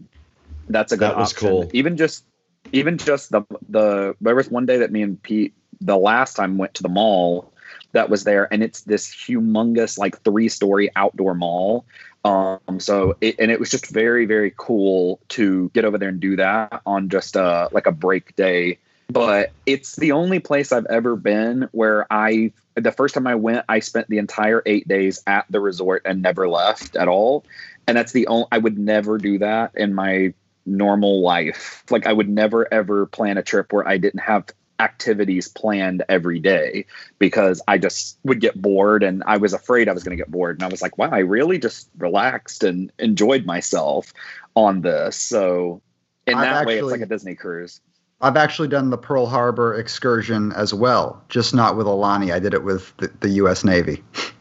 that's 0.69 0.93
a 0.93 0.97
good 0.97 1.11
That 1.11 1.17
was 1.17 1.33
option. 1.33 1.49
cool. 1.49 1.71
Even 1.73 1.97
just, 1.97 2.25
even 2.73 2.99
just 2.99 3.31
the 3.31 3.43
the 3.69 4.17
there 4.21 4.35
was 4.35 4.51
one 4.51 4.67
day 4.67 4.79
that 4.79 4.93
me 4.93 5.01
and 5.01 5.23
Pete 5.23 5.55
the 5.81 5.97
last 5.97 6.35
time 6.35 6.59
went 6.59 6.75
to 6.75 6.83
the 6.83 6.89
mall 6.89 7.53
that 7.97 8.11
was 8.11 8.25
there. 8.25 8.53
And 8.53 8.63
it's 8.63 8.83
this 8.83 9.09
humongous 9.09 9.99
like 9.99 10.23
three 10.23 10.49
story 10.49 10.91
outdoor 10.95 11.35
mall. 11.35 11.85
Um 12.25 12.79
so 12.79 13.17
it, 13.21 13.37
and 13.39 13.51
it 13.51 13.59
was 13.59 13.71
just 13.71 13.91
very 13.91 14.27
very 14.27 14.53
cool 14.57 15.21
to 15.31 15.71
get 15.75 15.85
over 15.85 15.99
there 15.99 16.11
and 16.11 16.21
do 16.21 16.37
that 16.37 16.83
on 16.87 17.09
just 17.09 17.37
a 17.37 17.69
like 17.73 17.87
a 17.87 17.93
break 17.93 18.37
day. 18.37 18.79
But 19.09 19.53
it's 19.67 19.97
the 19.97 20.13
only 20.13 20.41
place 20.41 20.73
i've 20.73 20.87
ever 20.87 21.17
been 21.17 21.69
where 21.73 22.07
i 22.11 22.53
the 22.75 22.93
first 22.93 23.15
time 23.15 23.27
i 23.27 23.35
went 23.35 23.65
i 23.69 23.79
spent 23.79 24.09
the 24.09 24.19
entire 24.19 24.63
eight 24.67 24.87
days 24.87 25.23
at 25.27 25.47
the 25.49 25.61
resort 25.61 26.03
and 26.05 26.23
never 26.23 26.49
left 26.49 26.97
at 26.97 27.09
all. 27.09 27.45
And 27.87 27.97
that's 27.97 28.13
the 28.13 28.27
only 28.27 28.47
i 28.53 28.59
would 28.59 28.79
never 28.79 29.19
do 29.19 29.39
that 29.39 29.73
in 29.75 29.95
my 29.95 30.35
normal 30.67 31.23
life. 31.23 31.85
Like 31.91 32.07
i 32.07 32.13
would 32.13 32.29
never 32.29 32.73
ever 32.73 33.07
plan 33.07 33.39
a 33.39 33.43
trip 33.43 33.73
where 33.73 33.87
i 33.87 33.97
didn't 33.97 34.21
have 34.21 34.47
activities 34.79 35.49
planned 35.49 36.05
every 36.09 36.39
day 36.39 36.87
because 37.19 37.63
I 37.67 37.79
just 37.79 38.19
would 38.25 38.41
get 38.41 38.61
bored 38.61 39.03
and 39.03 39.23
I 39.27 39.37
was 39.39 39.53
afraid 39.53 39.89
I 39.89 39.93
was 39.93 40.05
going 40.05 40.17
to 40.17 40.21
get 40.23 40.31
bored. 40.31 40.57
And 40.57 40.65
I 40.65 40.69
was 40.69 40.83
like, 40.83 40.99
wow, 40.99 41.11
I 41.11 41.21
really 41.21 41.59
just 41.59 41.89
relaxed 41.99 42.65
and 42.65 42.93
enjoyed 42.99 43.47
myself 43.47 44.13
on 44.55 44.83
this. 44.83 45.17
So 45.17 45.81
in 46.27 46.35
I've 46.35 46.43
that 46.43 46.67
way, 46.67 46.79
it's 46.79 46.87
like 46.87 47.01
a 47.01 47.07
Disney 47.07 47.35
cruise. 47.35 47.81
I've 48.21 48.37
actually 48.37 48.69
done 48.69 48.91
the 48.91 48.99
Pearl 48.99 49.27
Harbor 49.27 49.75
excursion 49.75 50.53
as 50.53 50.73
well, 50.73 51.23
just 51.29 51.55
not 51.55 51.77
with 51.77 51.87
Aulani. 51.87 52.33
I 52.33 52.39
did 52.39 52.55
it 52.55 52.65
with 52.65 52.97
the, 52.97 53.11
the 53.21 53.29
U.S. 53.31 53.65
Navy. 53.65 54.03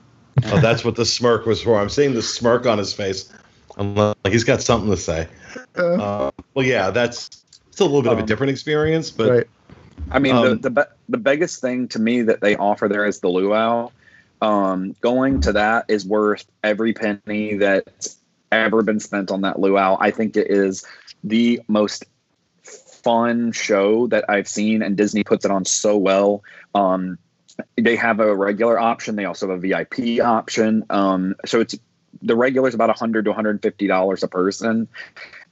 Oh, 0.47 0.59
that's 0.59 0.83
what 0.83 0.97
the 0.97 1.05
smirk 1.05 1.45
was 1.45 1.61
for. 1.61 1.79
I'm 1.79 1.87
seeing 1.87 2.13
the 2.13 2.21
smirk 2.21 2.65
on 2.65 2.77
his 2.77 2.91
face. 2.91 3.31
I'm 3.77 3.95
like, 3.95 4.17
he's 4.25 4.43
got 4.43 4.61
something 4.61 4.89
to 4.89 4.97
say. 4.97 5.29
Uh, 5.75 6.29
well, 6.53 6.65
yeah, 6.65 6.89
that's 6.91 7.45
it's 7.69 7.79
a 7.79 7.85
little 7.85 8.01
bit 8.01 8.11
of 8.11 8.17
a 8.17 8.21
Um, 8.21 8.27
different 8.27 8.51
experience, 8.51 9.11
but 9.11 9.29
right. 9.29 9.47
I 10.11 10.19
mean, 10.19 10.35
Um, 10.35 10.59
the 10.59 10.69
the, 10.69 10.89
the 11.09 11.17
biggest 11.17 11.61
thing 11.61 11.87
to 11.89 11.99
me 11.99 12.23
that 12.23 12.41
they 12.41 12.55
offer 12.55 12.87
there 12.87 13.05
is 13.05 13.19
the 13.19 13.29
luau. 13.29 13.89
Um, 14.41 14.95
going 15.01 15.41
to 15.41 15.53
that 15.53 15.85
is 15.87 16.05
worth 16.05 16.45
every 16.63 16.93
penny 16.93 17.55
that's 17.55 18.17
ever 18.51 18.83
been 18.83 18.99
spent 18.99 19.31
on 19.31 19.41
that 19.41 19.59
luau. 19.59 19.97
I 19.99 20.11
think 20.11 20.35
it 20.37 20.51
is 20.51 20.85
the 21.23 21.61
most 21.67 22.05
fun 23.03 23.51
show 23.51 24.07
that 24.07 24.25
I've 24.29 24.47
seen, 24.47 24.81
and 24.81 24.97
Disney 24.97 25.23
puts 25.23 25.45
it 25.45 25.51
on 25.51 25.65
so 25.65 25.97
well. 25.97 26.43
Um, 26.73 27.17
they 27.77 27.95
have 27.95 28.19
a 28.19 28.35
regular 28.35 28.77
option. 28.77 29.15
They 29.15 29.25
also 29.25 29.49
have 29.49 29.63
a 29.63 29.67
VIP 29.67 30.19
option. 30.21 30.83
Um, 30.89 31.35
so 31.45 31.61
it's 31.61 31.75
the 32.21 32.35
regular 32.35 32.67
is 32.67 32.75
about 32.75 32.89
100 32.89 33.25
to 33.25 33.31
150 33.31 33.87
dollars 33.87 34.23
a 34.23 34.27
person, 34.27 34.87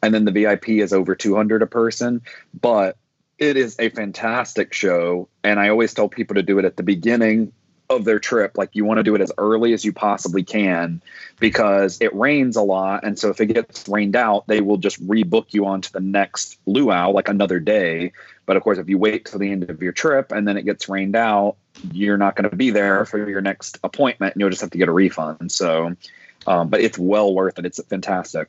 and 0.01 0.13
then 0.13 0.25
the 0.25 0.31
VIP 0.31 0.69
is 0.69 0.93
over 0.93 1.15
200 1.15 1.61
a 1.61 1.67
person. 1.67 2.21
But 2.59 2.97
it 3.37 3.57
is 3.57 3.75
a 3.79 3.89
fantastic 3.89 4.73
show, 4.73 5.27
and 5.43 5.59
I 5.59 5.69
always 5.69 5.93
tell 5.93 6.09
people 6.09 6.35
to 6.35 6.43
do 6.43 6.59
it 6.59 6.65
at 6.65 6.77
the 6.77 6.83
beginning 6.83 7.51
of 7.89 8.05
their 8.05 8.19
trip. 8.19 8.57
Like 8.57 8.69
you 8.73 8.85
want 8.85 8.99
to 8.99 9.03
do 9.03 9.15
it 9.15 9.21
as 9.21 9.31
early 9.37 9.73
as 9.73 9.83
you 9.83 9.93
possibly 9.93 10.43
can 10.43 11.01
because 11.39 11.99
it 12.01 12.13
rains 12.15 12.55
a 12.55 12.61
lot. 12.61 13.03
And 13.03 13.17
so 13.17 13.29
if 13.29 13.41
it 13.41 13.47
gets 13.47 13.87
rained 13.87 14.15
out, 14.15 14.47
they 14.47 14.61
will 14.61 14.77
just 14.77 15.05
rebook 15.05 15.47
you 15.53 15.65
onto 15.65 15.89
the 15.91 15.99
next 15.99 16.57
luau, 16.65 17.11
like 17.11 17.27
another 17.27 17.59
day. 17.59 18.13
But 18.45 18.57
of 18.57 18.63
course, 18.63 18.77
if 18.77 18.89
you 18.89 18.97
wait 18.97 19.25
till 19.25 19.39
the 19.39 19.51
end 19.51 19.69
of 19.69 19.81
your 19.81 19.91
trip 19.91 20.31
and 20.31 20.47
then 20.47 20.57
it 20.57 20.63
gets 20.63 20.89
rained 20.89 21.15
out, 21.15 21.57
you're 21.91 22.17
not 22.17 22.35
going 22.35 22.49
to 22.49 22.55
be 22.55 22.69
there 22.69 23.05
for 23.05 23.29
your 23.29 23.41
next 23.41 23.79
appointment 23.83 24.33
and 24.33 24.41
you'll 24.41 24.49
just 24.49 24.61
have 24.61 24.71
to 24.71 24.77
get 24.77 24.89
a 24.89 24.93
refund. 24.93 25.51
So, 25.51 25.95
um, 26.47 26.69
but 26.69 26.81
it's 26.81 26.97
well 26.97 27.33
worth 27.33 27.59
it. 27.59 27.65
It's 27.65 27.83
fantastic. 27.83 28.47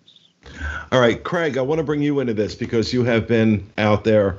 All 0.92 1.00
right, 1.00 1.22
Craig, 1.22 1.56
I 1.56 1.62
want 1.62 1.78
to 1.78 1.84
bring 1.84 2.02
you 2.02 2.20
into 2.20 2.34
this 2.34 2.54
because 2.54 2.92
you 2.92 3.04
have 3.04 3.26
been 3.26 3.66
out 3.78 4.04
there 4.04 4.36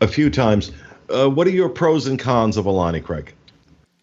a 0.00 0.08
few 0.08 0.30
times. 0.30 0.72
Uh, 1.08 1.28
what 1.28 1.46
are 1.46 1.50
your 1.50 1.68
pros 1.68 2.06
and 2.06 2.18
cons 2.18 2.56
of 2.56 2.64
Aulani, 2.64 3.02
Craig? 3.02 3.32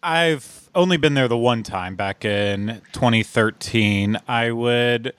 I've 0.02 0.68
only 0.74 0.96
been 0.96 1.14
there 1.14 1.28
the 1.28 1.38
one 1.38 1.62
time 1.62 1.96
back 1.96 2.24
in 2.24 2.82
2013. 2.92 4.18
I 4.28 4.50
would. 4.50 5.14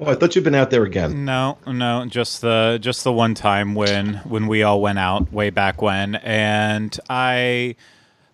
Oh, 0.00 0.06
I 0.06 0.14
thought 0.14 0.34
you'd 0.34 0.44
been 0.44 0.54
out 0.54 0.70
there 0.70 0.84
again. 0.84 1.24
No, 1.24 1.58
no, 1.66 2.06
just 2.06 2.40
the 2.40 2.78
just 2.80 3.04
the 3.04 3.12
one 3.12 3.34
time 3.34 3.74
when 3.74 4.14
when 4.24 4.46
we 4.46 4.62
all 4.62 4.80
went 4.80 4.98
out 4.98 5.32
way 5.32 5.50
back 5.50 5.80
when, 5.80 6.16
and 6.16 6.98
I 7.08 7.76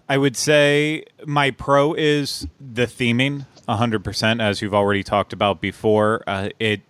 I 0.08 0.16
would 0.16 0.36
say 0.36 1.04
my 1.26 1.50
pro 1.50 1.94
is 1.94 2.46
the 2.60 2.86
theming, 2.86 3.44
hundred 3.68 4.02
percent, 4.04 4.40
as 4.40 4.62
you've 4.62 4.74
already 4.74 5.02
talked 5.02 5.32
about 5.32 5.60
before. 5.60 6.22
Uh, 6.26 6.48
it 6.58 6.80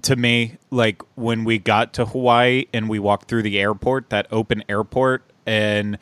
to 0.00 0.16
me 0.16 0.56
like 0.70 1.02
when 1.14 1.44
we 1.44 1.58
got 1.58 1.92
to 1.94 2.06
Hawaii 2.06 2.66
and 2.72 2.88
we 2.88 2.98
walked 2.98 3.28
through 3.28 3.42
the 3.42 3.60
airport, 3.60 4.08
that 4.10 4.26
open 4.30 4.64
airport, 4.68 5.22
and 5.46 5.98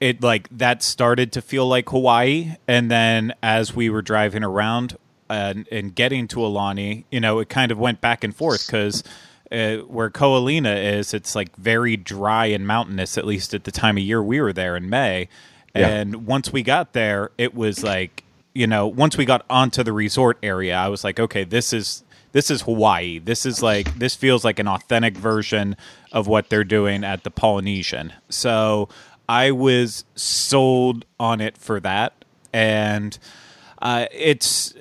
it 0.00 0.22
like 0.22 0.48
that 0.50 0.82
started 0.82 1.32
to 1.32 1.42
feel 1.42 1.66
like 1.66 1.88
Hawaii, 1.90 2.56
and 2.66 2.90
then 2.90 3.34
as 3.42 3.74
we 3.76 3.88
were 3.88 4.02
driving 4.02 4.42
around 4.42 4.96
and, 5.30 5.68
and 5.70 5.94
getting 5.94 6.26
to 6.28 6.36
Aulani, 6.38 7.04
you 7.10 7.20
know, 7.20 7.38
it 7.38 7.48
kind 7.48 7.70
of 7.70 7.78
went 7.78 8.00
back 8.00 8.24
and 8.24 8.34
forth 8.34 8.66
because. 8.66 9.04
Uh, 9.50 9.78
where 9.86 10.10
Ko 10.10 10.38
Olina 10.38 10.98
is, 10.98 11.14
it's 11.14 11.34
like 11.34 11.56
very 11.56 11.96
dry 11.96 12.44
and 12.44 12.66
mountainous, 12.66 13.16
at 13.16 13.24
least 13.24 13.54
at 13.54 13.64
the 13.64 13.70
time 13.70 13.96
of 13.96 14.02
year 14.02 14.22
we 14.22 14.42
were 14.42 14.52
there 14.52 14.76
in 14.76 14.90
May. 14.90 15.30
Yeah. 15.74 15.88
And 15.88 16.26
once 16.26 16.52
we 16.52 16.62
got 16.62 16.92
there, 16.92 17.30
it 17.38 17.54
was 17.54 17.82
like, 17.82 18.24
you 18.52 18.66
know, 18.66 18.86
once 18.86 19.16
we 19.16 19.24
got 19.24 19.46
onto 19.48 19.82
the 19.82 19.92
resort 19.94 20.36
area, 20.42 20.76
I 20.76 20.88
was 20.88 21.02
like, 21.02 21.18
okay, 21.18 21.44
this 21.44 21.72
is 21.72 22.04
this 22.32 22.50
is 22.50 22.62
Hawaii. 22.62 23.18
This 23.18 23.46
is 23.46 23.62
like 23.62 23.98
this 23.98 24.14
feels 24.14 24.44
like 24.44 24.58
an 24.58 24.68
authentic 24.68 25.16
version 25.16 25.76
of 26.12 26.26
what 26.26 26.48
they're 26.48 26.64
doing 26.64 27.04
at 27.04 27.24
the 27.24 27.30
Polynesian. 27.30 28.12
So 28.28 28.88
I 29.28 29.50
was 29.50 30.04
sold 30.14 31.04
on 31.18 31.40
it 31.40 31.56
for 31.58 31.80
that, 31.80 32.24
and 32.52 33.18
uh, 33.80 34.06
it's. 34.12 34.74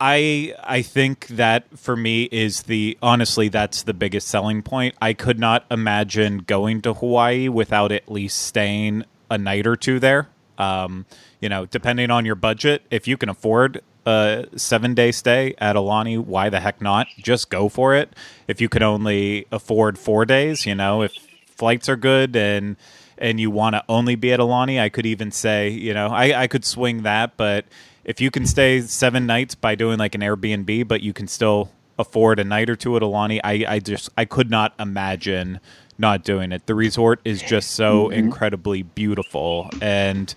I 0.00 0.54
I 0.62 0.82
think 0.82 1.26
that 1.26 1.76
for 1.76 1.96
me 1.96 2.28
is 2.30 2.62
the 2.62 2.96
honestly 3.02 3.48
that's 3.48 3.82
the 3.82 3.94
biggest 3.94 4.28
selling 4.28 4.62
point. 4.62 4.94
I 5.02 5.12
could 5.12 5.40
not 5.40 5.66
imagine 5.72 6.38
going 6.38 6.82
to 6.82 6.94
Hawaii 6.94 7.48
without 7.48 7.90
at 7.90 8.08
least 8.08 8.38
staying 8.38 9.02
a 9.28 9.36
night 9.36 9.66
or 9.66 9.74
two 9.74 9.98
there. 9.98 10.28
Um, 10.56 11.04
you 11.40 11.48
know, 11.48 11.66
depending 11.66 12.12
on 12.12 12.24
your 12.24 12.36
budget, 12.36 12.82
if 12.90 13.08
you 13.08 13.16
can 13.16 13.28
afford 13.28 13.82
a 14.08 14.46
seven 14.56 14.94
day 14.94 15.12
stay 15.12 15.54
at 15.58 15.76
Aulani, 15.76 16.18
why 16.18 16.48
the 16.48 16.60
heck 16.60 16.80
not? 16.80 17.06
Just 17.18 17.50
go 17.50 17.68
for 17.68 17.94
it. 17.94 18.14
If 18.46 18.60
you 18.60 18.68
could 18.68 18.82
only 18.82 19.46
afford 19.52 19.98
four 19.98 20.24
days, 20.24 20.64
you 20.64 20.74
know, 20.74 21.02
if 21.02 21.12
flights 21.46 21.88
are 21.88 21.96
good 21.96 22.34
and 22.34 22.76
and 23.18 23.40
you 23.40 23.50
want 23.50 23.74
to 23.74 23.84
only 23.88 24.14
be 24.14 24.32
at 24.32 24.40
Aulani, 24.40 24.80
I 24.80 24.88
could 24.88 25.04
even 25.04 25.30
say, 25.32 25.68
you 25.68 25.92
know, 25.92 26.08
I, 26.08 26.42
I 26.42 26.46
could 26.46 26.64
swing 26.64 27.02
that. 27.02 27.36
But 27.36 27.66
if 28.04 28.20
you 28.20 28.30
can 28.30 28.46
stay 28.46 28.80
seven 28.80 29.26
nights 29.26 29.54
by 29.54 29.74
doing 29.74 29.98
like 29.98 30.14
an 30.14 30.20
Airbnb, 30.20 30.86
but 30.86 31.02
you 31.02 31.12
can 31.12 31.26
still 31.26 31.70
afford 31.98 32.38
a 32.38 32.44
night 32.44 32.70
or 32.70 32.76
two 32.76 32.96
at 32.96 33.02
Aulani, 33.02 33.40
I, 33.42 33.64
I 33.68 33.78
just 33.80 34.08
I 34.16 34.24
could 34.24 34.50
not 34.50 34.72
imagine 34.78 35.60
not 35.98 36.22
doing 36.22 36.52
it. 36.52 36.66
The 36.66 36.76
resort 36.76 37.20
is 37.24 37.42
just 37.42 37.72
so 37.72 38.04
mm-hmm. 38.04 38.12
incredibly 38.12 38.84
beautiful, 38.84 39.68
and 39.82 40.32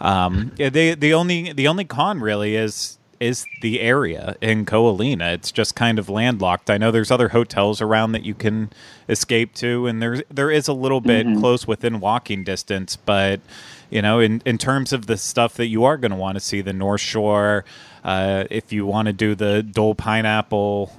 um, 0.00 0.52
yeah, 0.56 0.68
the 0.68 0.94
the 0.94 1.14
only 1.14 1.52
the 1.52 1.68
only 1.68 1.84
con 1.84 2.20
really 2.20 2.56
is 2.56 2.98
is 3.20 3.46
the 3.60 3.80
area 3.80 4.36
in 4.40 4.64
Ko 4.64 4.94
Olina. 4.94 5.34
It's 5.34 5.52
just 5.52 5.74
kind 5.74 5.98
of 5.98 6.08
landlocked. 6.08 6.70
I 6.70 6.78
know 6.78 6.90
there's 6.90 7.10
other 7.10 7.30
hotels 7.30 7.80
around 7.80 8.12
that 8.12 8.24
you 8.24 8.34
can 8.34 8.70
escape 9.08 9.54
to, 9.54 9.86
and 9.86 10.00
there's 10.02 10.22
there 10.30 10.50
is 10.50 10.68
a 10.68 10.72
little 10.72 11.00
bit 11.00 11.26
mm-hmm. 11.26 11.40
close 11.40 11.66
within 11.66 12.00
walking 12.00 12.44
distance. 12.44 12.96
But 12.96 13.40
you 13.90 14.02
know, 14.02 14.20
in 14.20 14.42
in 14.44 14.58
terms 14.58 14.92
of 14.92 15.06
the 15.06 15.16
stuff 15.16 15.54
that 15.54 15.66
you 15.66 15.84
are 15.84 15.96
going 15.96 16.10
to 16.10 16.16
want 16.16 16.36
to 16.36 16.40
see, 16.40 16.60
the 16.60 16.72
North 16.72 17.00
Shore, 17.00 17.64
uh, 18.04 18.44
if 18.50 18.72
you 18.72 18.86
want 18.86 19.06
to 19.06 19.12
do 19.12 19.34
the 19.34 19.62
Dole 19.62 19.94
Pineapple 19.94 20.92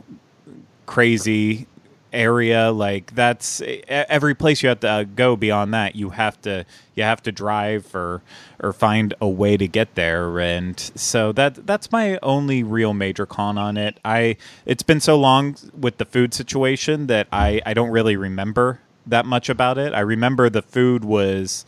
crazy 0.85 1.67
area 2.13 2.71
like 2.71 3.13
that's 3.13 3.61
every 3.87 4.33
place 4.33 4.63
you 4.63 4.69
have 4.69 4.79
to 4.79 4.89
uh, 4.89 5.03
go 5.03 5.35
beyond 5.35 5.73
that 5.73 5.95
you 5.95 6.11
have 6.11 6.41
to 6.41 6.65
you 6.95 7.03
have 7.03 7.21
to 7.21 7.31
drive 7.31 7.93
or 7.93 8.21
or 8.59 8.73
find 8.73 9.13
a 9.21 9.27
way 9.27 9.57
to 9.57 9.67
get 9.67 9.95
there. 9.95 10.39
And 10.39 10.79
so 10.95 11.31
that 11.33 11.67
that's 11.67 11.91
my 11.91 12.17
only 12.23 12.63
real 12.63 12.93
major 12.93 13.25
con 13.25 13.57
on 13.57 13.77
it. 13.77 13.99
I 14.03 14.37
it's 14.65 14.83
been 14.83 15.01
so 15.01 15.17
long 15.17 15.57
with 15.77 15.97
the 15.97 16.05
food 16.05 16.33
situation 16.33 17.07
that 17.07 17.27
i 17.31 17.61
i 17.65 17.73
don't 17.73 17.91
really 17.91 18.15
remember 18.15 18.79
that 19.05 19.25
much 19.25 19.49
about 19.49 19.77
it. 19.77 19.93
I 19.93 19.99
remember 19.99 20.49
the 20.49 20.61
food 20.61 21.05
was 21.05 21.65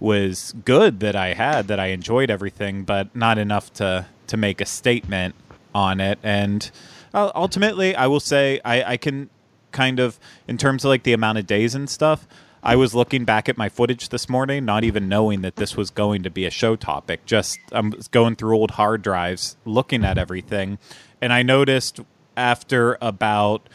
was 0.00 0.52
good 0.64 1.00
that 1.00 1.14
i 1.14 1.34
had 1.34 1.68
that 1.68 1.78
i 1.78 1.86
enjoyed 1.86 2.28
everything 2.28 2.82
but 2.82 3.14
not 3.14 3.38
enough 3.38 3.72
to 3.72 4.06
to 4.26 4.36
make 4.36 4.60
a 4.60 4.66
statement 4.66 5.34
on 5.74 6.00
it. 6.00 6.18
And 6.22 6.70
uh, 7.14 7.30
ultimately 7.34 7.94
i 7.94 8.06
will 8.06 8.20
say 8.20 8.60
i 8.64 8.82
i 8.82 8.96
can 8.96 9.30
kind 9.74 10.00
of 10.00 10.18
in 10.48 10.56
terms 10.56 10.84
of 10.84 10.88
like 10.88 11.02
the 11.02 11.12
amount 11.12 11.36
of 11.36 11.46
days 11.46 11.74
and 11.74 11.90
stuff. 11.90 12.26
I 12.62 12.76
was 12.76 12.94
looking 12.94 13.26
back 13.26 13.50
at 13.50 13.58
my 13.58 13.68
footage 13.68 14.08
this 14.08 14.26
morning, 14.26 14.64
not 14.64 14.84
even 14.84 15.06
knowing 15.06 15.42
that 15.42 15.56
this 15.56 15.76
was 15.76 15.90
going 15.90 16.22
to 16.22 16.30
be 16.30 16.46
a 16.46 16.50
show 16.50 16.76
topic. 16.76 17.26
Just 17.26 17.58
I'm 17.72 17.92
going 18.10 18.36
through 18.36 18.56
old 18.56 18.70
hard 18.72 19.02
drives, 19.02 19.58
looking 19.66 20.02
at 20.02 20.16
everything, 20.16 20.78
and 21.20 21.30
I 21.30 21.42
noticed 21.42 22.00
after 22.38 22.96
about 23.02 23.68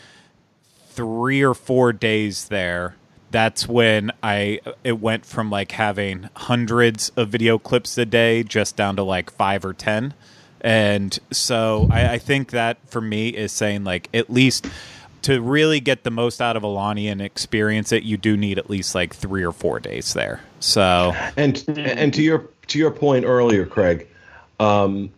three 0.88 1.44
or 1.44 1.54
four 1.54 1.94
days 1.94 2.48
there, 2.48 2.96
that's 3.32 3.68
when 3.68 4.12
I 4.24 4.60
it 4.84 5.00
went 5.00 5.26
from 5.26 5.52
like 5.52 5.74
having 5.74 6.30
hundreds 6.36 7.10
of 7.10 7.30
video 7.30 7.60
clips 7.60 7.96
a 7.98 8.06
day 8.06 8.42
just 8.42 8.76
down 8.76 8.96
to 8.96 9.04
like 9.04 9.30
five 9.32 9.64
or 9.64 9.74
ten. 9.74 10.16
And 10.62 11.18
so 11.32 11.88
I, 11.92 12.14
I 12.14 12.18
think 12.18 12.52
that 12.52 12.78
for 12.90 13.02
me 13.02 13.30
is 13.30 13.52
saying 13.52 13.84
like 13.84 14.10
at 14.14 14.30
least 14.30 14.68
to 15.24 15.42
really 15.42 15.80
get 15.80 16.04
the 16.04 16.12
most 16.12 16.42
out 16.42 16.56
of 16.56 16.64
Aulani 16.64 17.12
and 17.12 17.22
experience 17.22 17.92
it, 17.92 18.04
you 18.04 18.18
do 18.18 18.38
need 18.38 18.58
at 18.58 18.70
least 18.70 18.96
like 18.96 19.14
three 19.14 19.44
or 19.44 19.52
four 19.52 19.80
days 19.80 20.14
there. 20.14 20.42
So, 20.60 21.14
and 21.38 21.64
and 21.78 22.14
to 22.14 22.22
your 22.22 22.50
to 22.68 22.80
your 22.80 22.92
point 22.92 23.26
earlier, 23.26 23.66
Craig, 23.66 24.08
um, 24.60 25.12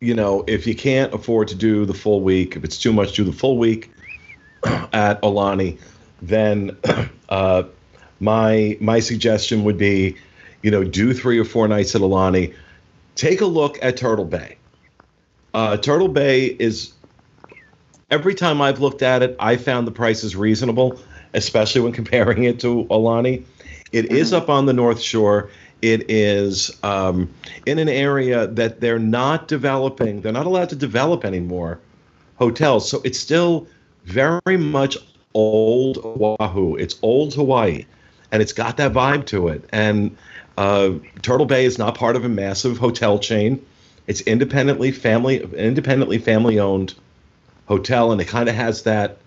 you 0.00 0.14
know, 0.14 0.44
if 0.46 0.66
you 0.66 0.74
can't 0.74 1.12
afford 1.14 1.48
to 1.48 1.54
do 1.54 1.84
the 1.84 1.94
full 1.94 2.20
week, 2.20 2.56
if 2.56 2.64
it's 2.64 2.78
too 2.78 2.92
much, 2.92 3.14
do 3.14 3.24
the 3.24 3.32
full 3.32 3.58
week 3.58 3.90
at 4.64 5.20
Aulani. 5.22 5.78
Then 6.22 6.76
uh, 7.28 7.64
my 8.20 8.76
my 8.80 9.00
suggestion 9.00 9.64
would 9.64 9.78
be, 9.78 10.16
you 10.62 10.70
know, 10.70 10.84
do 10.84 11.12
three 11.12 11.38
or 11.38 11.44
four 11.44 11.68
nights 11.68 11.94
at 11.94 12.00
Aulani. 12.00 12.54
Take 13.14 13.40
a 13.40 13.46
look 13.46 13.78
at 13.82 13.96
Turtle 13.96 14.24
Bay. 14.24 14.56
Uh, 15.52 15.76
Turtle 15.76 16.08
Bay 16.08 16.46
is 16.46 16.93
every 18.10 18.34
time 18.34 18.60
I've 18.60 18.80
looked 18.80 19.02
at 19.02 19.22
it, 19.22 19.36
I 19.38 19.56
found 19.56 19.86
the 19.86 19.92
prices 19.92 20.36
reasonable, 20.36 20.98
especially 21.32 21.80
when 21.82 21.92
comparing 22.00 22.44
it 22.44 22.60
to 22.60 22.84
Aulani. 22.84 23.44
It 23.92 24.06
mm-hmm. 24.06 24.16
is 24.16 24.32
up 24.32 24.48
on 24.48 24.66
the 24.66 24.72
North 24.72 25.00
Shore. 25.00 25.50
It 25.82 26.10
is 26.10 26.76
um, 26.82 27.32
in 27.66 27.78
an 27.78 27.88
area 27.88 28.46
that 28.46 28.80
they're 28.80 28.98
not 28.98 29.48
developing. 29.48 30.22
They're 30.22 30.32
not 30.32 30.46
allowed 30.46 30.70
to 30.70 30.76
develop 30.76 31.24
anymore 31.24 31.78
hotels. 32.36 32.88
So 32.88 33.00
it's 33.04 33.18
still 33.18 33.66
very 34.04 34.56
much 34.56 34.96
old 35.34 35.98
Oahu. 35.98 36.76
It's 36.76 36.96
old 37.02 37.34
Hawaii, 37.34 37.84
and 38.32 38.42
it's 38.42 38.52
got 38.52 38.76
that 38.78 38.92
vibe 38.92 39.26
to 39.26 39.48
it. 39.48 39.68
And 39.72 40.16
uh, 40.56 40.92
Turtle 41.22 41.46
Bay 41.46 41.64
is 41.64 41.78
not 41.78 41.96
part 41.96 42.16
of 42.16 42.24
a 42.24 42.28
massive 42.28 42.78
hotel 42.78 43.18
chain. 43.18 43.64
It's 44.06 44.20
independently 44.22 44.92
family 44.92 45.42
independently 45.54 46.18
family 46.18 46.58
owned 46.58 46.94
hotel, 47.66 48.12
and 48.12 48.20
it 48.20 48.26
kind 48.26 48.48
of 48.48 48.54
has 48.54 48.82
that 48.82 49.18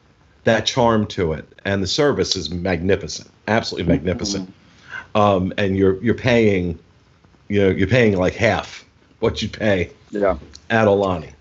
that 0.43 0.65
charm 0.65 1.05
to 1.07 1.33
it, 1.33 1.45
and 1.65 1.83
the 1.83 1.87
service 1.87 2.35
is 2.35 2.49
magnificent, 2.49 3.29
absolutely 3.47 3.91
magnificent. 3.93 4.53
Um, 5.15 5.53
and 5.57 5.75
you're 5.77 6.01
you're 6.03 6.13
paying, 6.15 6.77
you 7.49 7.61
know, 7.61 7.69
you're 7.69 7.87
paying 7.87 8.17
like 8.17 8.33
half 8.33 8.85
what 9.19 9.41
you 9.41 9.49
pay 9.49 9.91
Yeah. 10.11 10.37
at 10.69 10.87
Aulani. 10.87 11.31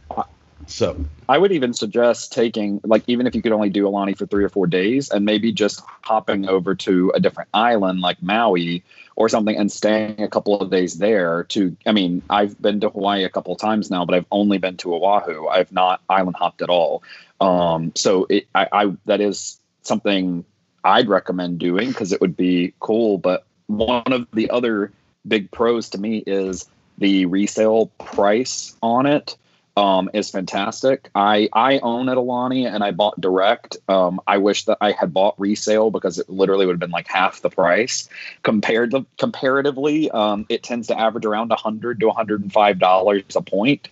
So 0.66 1.04
I 1.28 1.38
would 1.38 1.52
even 1.52 1.74
suggest 1.74 2.32
taking, 2.32 2.80
like, 2.84 3.04
even 3.06 3.26
if 3.26 3.34
you 3.34 3.42
could 3.42 3.52
only 3.52 3.70
do 3.70 3.84
Aulani 3.84 4.16
for 4.16 4.26
three 4.26 4.44
or 4.44 4.48
four 4.48 4.66
days 4.66 5.10
and 5.10 5.24
maybe 5.24 5.52
just 5.52 5.82
hopping 6.02 6.48
over 6.48 6.74
to 6.74 7.12
a 7.14 7.20
different 7.20 7.50
island 7.54 8.00
like 8.00 8.22
Maui 8.22 8.82
or 9.14 9.28
something 9.28 9.56
and 9.56 9.70
staying 9.70 10.20
a 10.20 10.28
couple 10.28 10.60
of 10.60 10.70
days 10.70 10.98
there 10.98 11.44
to, 11.44 11.76
I 11.86 11.92
mean, 11.92 12.22
I've 12.28 12.60
been 12.60 12.80
to 12.80 12.88
Hawaii 12.88 13.24
a 13.24 13.28
couple 13.28 13.54
of 13.54 13.60
times 13.60 13.90
now, 13.90 14.04
but 14.04 14.14
I've 14.14 14.26
only 14.32 14.58
been 14.58 14.76
to 14.78 14.94
Oahu. 14.94 15.46
I've 15.46 15.72
not 15.72 16.02
island 16.08 16.36
hopped 16.36 16.62
at 16.62 16.68
all. 16.68 17.02
Um, 17.40 17.92
so 17.94 18.26
it, 18.28 18.48
I, 18.54 18.68
I, 18.72 18.96
that 19.04 19.20
is 19.20 19.60
something 19.82 20.44
I'd 20.82 21.08
recommend 21.08 21.58
doing 21.58 21.88
because 21.88 22.12
it 22.12 22.20
would 22.20 22.36
be 22.36 22.74
cool. 22.80 23.18
But 23.18 23.44
one 23.66 24.12
of 24.12 24.26
the 24.32 24.50
other 24.50 24.92
big 25.26 25.50
pros 25.50 25.90
to 25.90 25.98
me 25.98 26.22
is 26.26 26.66
the 26.98 27.26
resale 27.26 27.86
price 27.98 28.74
on 28.82 29.06
it 29.06 29.36
um, 29.76 30.08
is 30.14 30.30
fantastic. 30.30 31.10
I 31.14 31.48
I 31.52 31.78
own 31.80 32.08
at 32.08 32.16
Aulani 32.16 32.66
and 32.72 32.82
I 32.82 32.92
bought 32.92 33.20
direct. 33.20 33.76
Um, 33.88 34.20
I 34.26 34.38
wish 34.38 34.64
that 34.64 34.78
I 34.80 34.92
had 34.92 35.12
bought 35.12 35.38
resale 35.38 35.90
because 35.90 36.18
it 36.18 36.28
literally 36.30 36.66
would 36.66 36.72
have 36.72 36.80
been 36.80 36.90
like 36.90 37.08
half 37.08 37.42
the 37.42 37.50
price. 37.50 38.08
Compared 38.42 38.92
to 38.92 39.04
comparatively, 39.18 40.10
um, 40.10 40.46
it 40.48 40.62
tends 40.62 40.88
to 40.88 40.98
average 40.98 41.26
around 41.26 41.50
100 41.50 42.00
to 42.00 42.06
105 42.06 42.78
dollars 42.78 43.24
a 43.34 43.42
point 43.42 43.88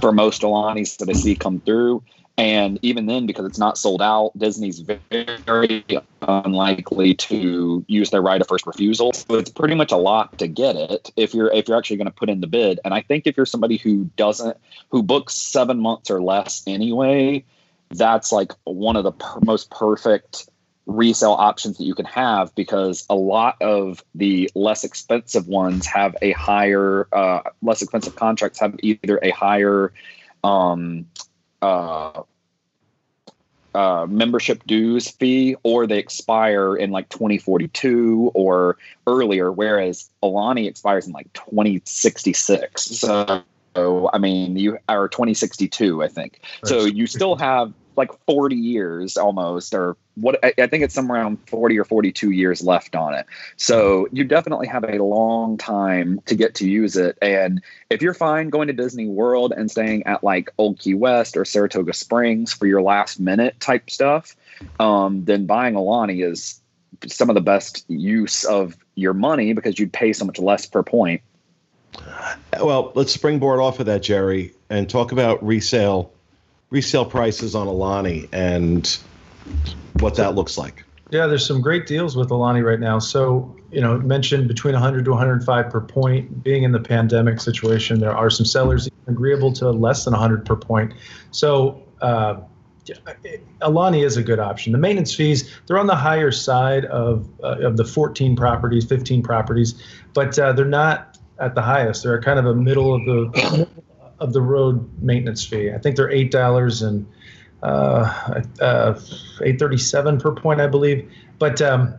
for 0.00 0.12
most 0.12 0.42
Aulanis 0.42 0.98
that 0.98 1.08
I 1.08 1.14
see 1.14 1.34
come 1.34 1.60
through. 1.60 2.02
And 2.38 2.78
even 2.82 3.06
then, 3.06 3.26
because 3.26 3.46
it's 3.46 3.58
not 3.58 3.76
sold 3.76 4.00
out, 4.00 4.30
Disney's 4.38 4.78
very 4.78 5.84
unlikely 6.22 7.14
to 7.14 7.84
use 7.88 8.10
their 8.10 8.22
right 8.22 8.40
of 8.40 8.46
first 8.46 8.64
refusal. 8.64 9.12
So 9.12 9.34
it's 9.34 9.50
pretty 9.50 9.74
much 9.74 9.90
a 9.90 9.96
lot 9.96 10.38
to 10.38 10.46
get 10.46 10.76
it 10.76 11.10
if 11.16 11.34
you're 11.34 11.52
if 11.52 11.66
you're 11.66 11.76
actually 11.76 11.96
going 11.96 12.06
to 12.06 12.12
put 12.12 12.28
in 12.28 12.40
the 12.40 12.46
bid. 12.46 12.78
And 12.84 12.94
I 12.94 13.02
think 13.02 13.26
if 13.26 13.36
you're 13.36 13.44
somebody 13.44 13.76
who 13.76 14.04
doesn't 14.16 14.56
who 14.90 15.02
books 15.02 15.34
seven 15.34 15.80
months 15.80 16.12
or 16.12 16.22
less 16.22 16.62
anyway, 16.64 17.44
that's 17.90 18.30
like 18.30 18.52
one 18.62 18.94
of 18.94 19.02
the 19.02 19.12
per- 19.12 19.40
most 19.44 19.68
perfect 19.72 20.48
resale 20.86 21.32
options 21.32 21.78
that 21.78 21.84
you 21.84 21.94
can 21.96 22.06
have 22.06 22.54
because 22.54 23.04
a 23.10 23.16
lot 23.16 23.60
of 23.60 24.02
the 24.14 24.48
less 24.54 24.84
expensive 24.84 25.48
ones 25.48 25.86
have 25.86 26.16
a 26.22 26.30
higher 26.32 27.08
uh, 27.12 27.40
less 27.62 27.82
expensive 27.82 28.14
contracts 28.14 28.60
have 28.60 28.76
either 28.80 29.18
a 29.24 29.30
higher 29.30 29.92
um, 30.44 31.04
uh, 31.62 32.22
uh, 33.74 34.06
membership 34.08 34.64
dues 34.66 35.08
fee 35.08 35.56
or 35.62 35.86
they 35.86 35.98
expire 35.98 36.76
in 36.76 36.90
like 36.90 37.08
2042 37.10 38.32
or 38.34 38.76
earlier, 39.06 39.52
whereas 39.52 40.08
Aulani 40.22 40.66
expires 40.66 41.06
in 41.06 41.12
like 41.12 41.32
2066. 41.34 42.82
So, 42.82 43.42
I 44.12 44.18
mean, 44.18 44.56
you 44.56 44.78
are 44.88 45.08
2062, 45.08 46.02
I 46.02 46.08
think. 46.08 46.40
So 46.64 46.84
you 46.86 47.06
still 47.06 47.36
have 47.36 47.72
like 47.98 48.12
40 48.26 48.56
years 48.56 49.16
almost, 49.16 49.74
or 49.74 49.96
what 50.14 50.42
I, 50.42 50.54
I 50.56 50.66
think 50.66 50.84
it's 50.84 50.94
somewhere 50.94 51.20
around 51.20 51.38
40 51.48 51.78
or 51.78 51.84
42 51.84 52.30
years 52.30 52.62
left 52.62 52.96
on 52.96 53.14
it. 53.14 53.26
So 53.56 54.08
you 54.12 54.24
definitely 54.24 54.68
have 54.68 54.84
a 54.84 55.02
long 55.02 55.58
time 55.58 56.20
to 56.26 56.34
get 56.34 56.54
to 56.56 56.68
use 56.68 56.96
it. 56.96 57.18
And 57.20 57.62
if 57.90 58.00
you're 58.00 58.14
fine 58.14 58.48
going 58.48 58.68
to 58.68 58.72
Disney 58.72 59.06
World 59.06 59.52
and 59.54 59.70
staying 59.70 60.06
at 60.06 60.24
like 60.24 60.50
Old 60.56 60.78
Key 60.78 60.94
West 60.94 61.36
or 61.36 61.44
Saratoga 61.44 61.92
Springs 61.92 62.54
for 62.54 62.66
your 62.66 62.80
last 62.80 63.20
minute 63.20 63.60
type 63.60 63.90
stuff, 63.90 64.34
um, 64.80 65.24
then 65.24 65.46
buying 65.46 65.74
a 65.74 65.78
Aulani 65.78 66.24
is 66.24 66.60
some 67.06 67.28
of 67.28 67.34
the 67.34 67.40
best 67.40 67.84
use 67.88 68.44
of 68.44 68.76
your 68.94 69.14
money 69.14 69.52
because 69.52 69.78
you'd 69.78 69.92
pay 69.92 70.12
so 70.12 70.24
much 70.24 70.38
less 70.38 70.66
per 70.66 70.82
point. 70.82 71.20
Well, 72.60 72.92
let's 72.94 73.12
springboard 73.12 73.60
off 73.60 73.80
of 73.80 73.86
that, 73.86 74.02
Jerry, 74.02 74.54
and 74.70 74.88
talk 74.88 75.12
about 75.12 75.44
resale 75.44 76.12
resale 76.70 77.04
prices 77.04 77.54
on 77.54 77.66
Aulani 77.66 78.28
and 78.32 78.98
what 80.00 80.16
that 80.16 80.34
looks 80.34 80.58
like. 80.58 80.84
Yeah, 81.10 81.26
there's 81.26 81.46
some 81.46 81.62
great 81.62 81.86
deals 81.86 82.16
with 82.16 82.28
Aulani 82.28 82.62
right 82.62 82.78
now. 82.78 82.98
So, 82.98 83.56
you 83.72 83.80
know, 83.80 83.98
mentioned 83.98 84.46
between 84.46 84.74
100 84.74 85.06
to 85.06 85.10
105 85.10 85.70
per 85.70 85.80
point. 85.80 86.42
Being 86.42 86.64
in 86.64 86.72
the 86.72 86.80
pandemic 86.80 87.40
situation, 87.40 88.00
there 88.00 88.14
are 88.14 88.28
some 88.28 88.44
sellers 88.44 88.90
agreeable 89.06 89.52
to 89.54 89.70
less 89.70 90.04
than 90.04 90.12
100 90.12 90.44
per 90.44 90.56
point. 90.56 90.92
So, 91.30 91.82
uh, 92.02 92.40
Aulani 93.60 94.04
is 94.04 94.16
a 94.16 94.22
good 94.22 94.38
option. 94.38 94.72
The 94.72 94.78
maintenance 94.78 95.14
fees 95.14 95.50
they're 95.66 95.78
on 95.78 95.86
the 95.86 95.96
higher 95.96 96.30
side 96.30 96.86
of 96.86 97.28
uh, 97.42 97.58
of 97.60 97.76
the 97.76 97.84
14 97.84 98.34
properties, 98.34 98.86
15 98.86 99.22
properties, 99.22 99.82
but 100.14 100.38
uh, 100.38 100.52
they're 100.52 100.64
not 100.64 101.18
at 101.38 101.54
the 101.54 101.62
highest. 101.62 102.02
They're 102.02 102.20
kind 102.20 102.38
of 102.38 102.46
a 102.46 102.54
middle 102.54 102.94
of 102.94 103.04
the 103.04 103.68
of 104.20 104.32
the 104.32 104.40
road 104.40 104.88
maintenance 105.02 105.44
fee. 105.44 105.72
I 105.72 105.78
think 105.78 105.96
they're 105.96 106.10
eight 106.10 106.30
dollars 106.30 106.82
and 106.82 107.06
uh, 107.62 108.42
uh, 108.60 109.00
eight 109.42 109.58
thirty 109.58 109.78
seven 109.78 110.18
per 110.18 110.32
point, 110.32 110.60
I 110.60 110.66
believe. 110.66 111.10
But 111.38 111.62
um, 111.62 111.94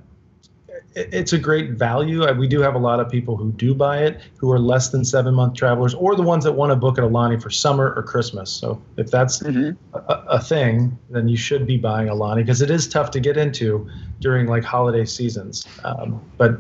it, 0.96 1.10
it's 1.14 1.34
a 1.34 1.38
great 1.38 1.72
value. 1.72 2.32
We 2.34 2.48
do 2.48 2.62
have 2.62 2.76
a 2.76 2.80
lot 2.80 3.00
of 3.00 3.10
people 3.10 3.36
who 3.36 3.52
do 3.54 3.74
buy 3.74 4.04
it 4.04 4.22
who 4.38 4.52
are 4.52 4.60
less 4.60 4.90
than 4.90 5.06
seven 5.06 5.34
month 5.34 5.56
travelers, 5.56 5.94
or 5.94 6.16
the 6.16 6.24
ones 6.24 6.44
that 6.44 6.54
want 6.54 6.72
to 6.72 6.76
book 6.76 6.98
at 6.98 7.04
Aulani 7.04 7.42
for 7.42 7.50
summer 7.50 7.94
or 7.96 8.04
Christmas. 8.04 8.50
So 8.50 8.82
if 8.98 9.12
that's 9.12 9.40
mm-hmm. 9.40 9.72
a, 9.96 10.14
a, 10.30 10.42
thing, 10.42 10.98
then 11.10 11.28
you 11.28 11.38
should 11.38 11.68
be 11.68 11.78
buying 11.78 12.08
Aulani 12.08 12.38
because 12.38 12.62
it 12.62 12.70
is 12.70 12.88
tough 12.88 13.12
to 13.12 13.20
get 13.20 13.38
into 13.38 13.90
during 14.20 14.48
like 14.48 14.64
holiday 14.64 15.06
seasons. 15.06 15.66
Um, 15.84 16.22
but 16.38 16.60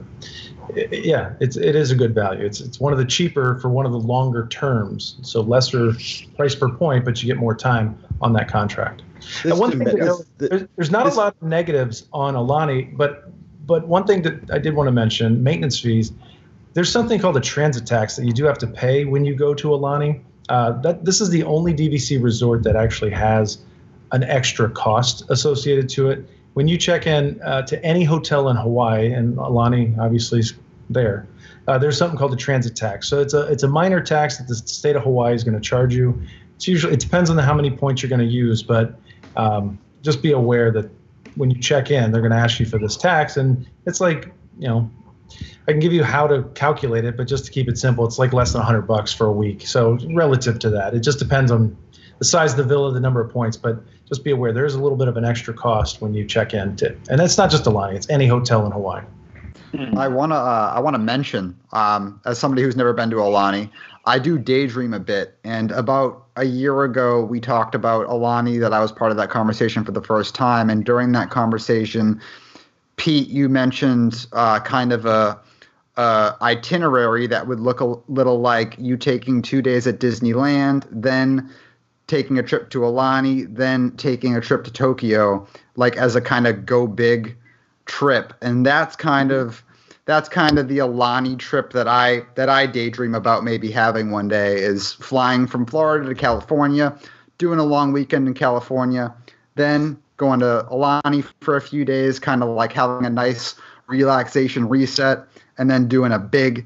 yeah, 0.75 1.33
it's 1.39 1.57
it 1.57 1.75
is 1.75 1.91
a 1.91 1.95
good 1.95 2.13
value. 2.13 2.45
It's 2.45 2.61
it's 2.61 2.79
one 2.79 2.93
of 2.93 2.99
the 2.99 3.05
cheaper 3.05 3.59
for 3.59 3.69
one 3.69 3.85
of 3.85 3.91
the 3.91 3.99
longer 3.99 4.47
terms, 4.47 5.17
so 5.21 5.41
lesser 5.41 5.93
price 6.35 6.55
per 6.55 6.69
point, 6.69 7.05
but 7.05 7.21
you 7.21 7.27
get 7.27 7.37
more 7.37 7.55
time 7.55 7.97
on 8.21 8.33
that 8.33 8.49
contract. 8.49 9.01
and 9.43 9.57
one 9.57 9.71
thing 9.71 9.79
know, 9.97 10.21
there's, 10.37 10.67
there's, 10.75 10.91
not 10.91 11.05
this, 11.05 11.15
a 11.15 11.17
lot 11.17 11.35
of 11.41 11.47
negatives 11.47 12.07
on 12.13 12.35
Aulani, 12.35 12.95
but 12.95 13.31
but 13.65 13.87
one 13.87 14.05
thing 14.05 14.21
that 14.23 14.51
I 14.51 14.59
did 14.59 14.75
want 14.75 14.87
to 14.87 14.91
mention, 14.91 15.43
maintenance 15.43 15.79
fees. 15.79 16.11
There's 16.73 16.91
something 16.91 17.19
called 17.19 17.35
a 17.35 17.41
transit 17.41 17.87
tax 17.87 18.15
that 18.15 18.25
you 18.25 18.31
do 18.31 18.45
have 18.45 18.59
to 18.59 18.67
pay 18.67 19.05
when 19.05 19.25
you 19.25 19.35
go 19.35 19.53
to 19.55 19.69
Aulani. 19.69 20.21
Uh, 20.49 20.71
that 20.81 21.05
this 21.05 21.21
is 21.21 21.29
the 21.29 21.43
only 21.43 21.73
DVC 21.73 22.21
resort 22.21 22.63
that 22.63 22.75
actually 22.75 23.11
has 23.11 23.59
an 24.11 24.23
extra 24.23 24.69
cost 24.69 25.23
associated 25.29 25.89
to 25.89 26.09
it 26.09 26.27
when 26.53 26.67
you 26.67 26.77
check 26.77 27.07
in 27.07 27.39
uh, 27.41 27.61
to 27.63 27.83
any 27.85 28.03
hotel 28.03 28.49
in 28.49 28.55
Hawaii, 28.57 29.11
and 29.11 29.37
Aulani 29.37 29.97
obviously 29.97 30.39
is 30.39 30.53
there, 30.89 31.27
uh, 31.67 31.77
there's 31.77 31.97
something 31.97 32.17
called 32.17 32.33
a 32.33 32.37
transit 32.37 32.75
tax. 32.75 33.07
So 33.07 33.21
it's 33.21 33.33
a 33.33 33.41
it's 33.43 33.63
a 33.63 33.67
minor 33.67 34.01
tax 34.01 34.37
that 34.37 34.47
the 34.47 34.55
state 34.55 34.95
of 34.95 35.03
Hawaii 35.03 35.35
is 35.35 35.43
going 35.43 35.55
to 35.55 35.61
charge 35.61 35.93
you. 35.93 36.19
It's 36.55 36.67
usually 36.67 36.93
it 36.93 36.99
depends 36.99 37.29
on 37.29 37.37
how 37.37 37.53
many 37.53 37.69
points 37.69 38.01
you're 38.01 38.09
going 38.09 38.19
to 38.19 38.25
use, 38.25 38.63
but 38.63 38.99
um, 39.35 39.77
just 40.01 40.21
be 40.21 40.31
aware 40.31 40.71
that 40.71 40.89
when 41.35 41.51
you 41.51 41.61
check 41.61 41.91
in, 41.91 42.11
they're 42.11 42.21
going 42.21 42.31
to 42.31 42.37
ask 42.37 42.59
you 42.59 42.65
for 42.65 42.79
this 42.79 42.97
tax, 42.97 43.37
and 43.37 43.67
it's 43.85 44.01
like 44.01 44.31
you 44.57 44.67
know. 44.67 44.89
I 45.67 45.71
can 45.71 45.79
give 45.79 45.93
you 45.93 46.03
how 46.03 46.25
to 46.25 46.41
calculate 46.55 47.05
it, 47.05 47.15
but 47.15 47.27
just 47.27 47.45
to 47.45 47.51
keep 47.51 47.69
it 47.69 47.77
simple, 47.77 48.03
it's 48.03 48.17
like 48.17 48.33
less 48.33 48.53
than 48.53 48.59
100 48.61 48.81
bucks 48.87 49.13
for 49.13 49.27
a 49.27 49.31
week. 49.31 49.67
So 49.67 49.99
relative 50.15 50.57
to 50.59 50.71
that, 50.71 50.95
it 50.95 51.01
just 51.01 51.19
depends 51.19 51.51
on 51.51 51.77
the 52.19 52.25
size 52.25 52.51
of 52.51 52.57
the 52.57 52.63
villa, 52.63 52.93
the 52.93 52.99
number 52.99 53.21
of 53.21 53.31
points. 53.31 53.57
But 53.57 53.81
just 54.07 54.23
be 54.23 54.31
aware 54.31 54.53
there 54.53 54.65
is 54.65 54.75
a 54.75 54.81
little 54.81 54.97
bit 54.97 55.07
of 55.07 55.17
an 55.17 55.25
extra 55.25 55.53
cost 55.53 56.01
when 56.01 56.13
you 56.13 56.25
check 56.25 56.53
in, 56.53 56.75
to, 56.77 56.95
and 57.09 57.19
that's 57.19 57.37
not 57.37 57.49
just 57.49 57.63
Aulani; 57.65 57.95
it's 57.95 58.09
any 58.09 58.27
hotel 58.27 58.65
in 58.65 58.71
Hawaii. 58.71 59.03
I 59.97 60.07
wanna 60.07 60.35
uh, 60.35 60.73
I 60.75 60.79
wanna 60.79 60.97
mention 60.97 61.57
um, 61.73 62.19
as 62.25 62.39
somebody 62.39 62.63
who's 62.63 62.75
never 62.75 62.93
been 62.93 63.09
to 63.11 63.17
Aulani, 63.17 63.69
I 64.05 64.17
do 64.17 64.37
daydream 64.39 64.93
a 64.93 64.99
bit. 64.99 65.37
And 65.43 65.71
about 65.71 66.25
a 66.35 66.45
year 66.45 66.83
ago, 66.83 67.23
we 67.23 67.39
talked 67.39 67.75
about 67.75 68.07
Aulani 68.07 68.59
that 68.59 68.73
I 68.73 68.79
was 68.79 68.91
part 68.91 69.11
of 69.11 69.17
that 69.17 69.29
conversation 69.29 69.83
for 69.83 69.91
the 69.91 70.01
first 70.01 70.33
time. 70.33 70.69
And 70.69 70.83
during 70.83 71.11
that 71.11 71.29
conversation, 71.29 72.19
Pete, 72.95 73.27
you 73.27 73.49
mentioned 73.49 74.25
uh, 74.33 74.59
kind 74.61 74.91
of 74.91 75.05
a, 75.05 75.39
a 75.97 76.35
itinerary 76.41 77.27
that 77.27 77.47
would 77.47 77.59
look 77.59 77.81
a 77.81 77.95
little 78.07 78.39
like 78.39 78.75
you 78.79 78.97
taking 78.97 79.41
two 79.41 79.61
days 79.61 79.85
at 79.85 79.99
Disneyland, 79.99 80.87
then 80.89 81.49
taking 82.09 82.39
a 82.39 82.43
trip 82.43 82.69
to 82.71 82.79
Aulani, 82.79 83.45
then 83.55 83.91
taking 83.91 84.35
a 84.35 84.41
trip 84.41 84.65
to 84.65 84.71
Tokyo, 84.71 85.47
like 85.75 85.95
as 85.95 86.15
a 86.15 86.21
kind 86.21 86.47
of 86.47 86.65
go 86.65 86.87
big 86.87 87.37
trip. 87.85 88.33
And 88.41 88.65
that's 88.65 88.95
kind 88.95 89.31
of 89.31 89.63
that's 90.05 90.27
kind 90.27 90.57
of 90.57 90.67
the 90.67 90.79
Aulani 90.79 91.37
trip 91.37 91.71
that 91.73 91.87
I 91.87 92.23
that 92.35 92.49
I 92.49 92.65
daydream 92.65 93.13
about 93.13 93.43
maybe 93.43 93.71
having 93.71 94.09
one 94.09 94.27
day 94.27 94.57
is 94.57 94.93
flying 94.93 95.45
from 95.45 95.65
Florida 95.65 96.09
to 96.09 96.15
California, 96.15 96.97
doing 97.37 97.59
a 97.59 97.63
long 97.63 97.93
weekend 97.93 98.27
in 98.27 98.33
California, 98.33 99.13
then 99.55 99.97
going 100.17 100.39
to 100.39 100.67
Aulani 100.71 101.23
for 101.41 101.55
a 101.55 101.61
few 101.61 101.85
days, 101.85 102.19
kind 102.19 102.43
of 102.43 102.49
like 102.49 102.73
having 102.73 103.05
a 103.05 103.09
nice 103.09 103.55
relaxation 103.87 104.67
reset, 104.67 105.25
and 105.57 105.69
then 105.69 105.87
doing 105.87 106.11
a 106.11 106.19
big 106.19 106.65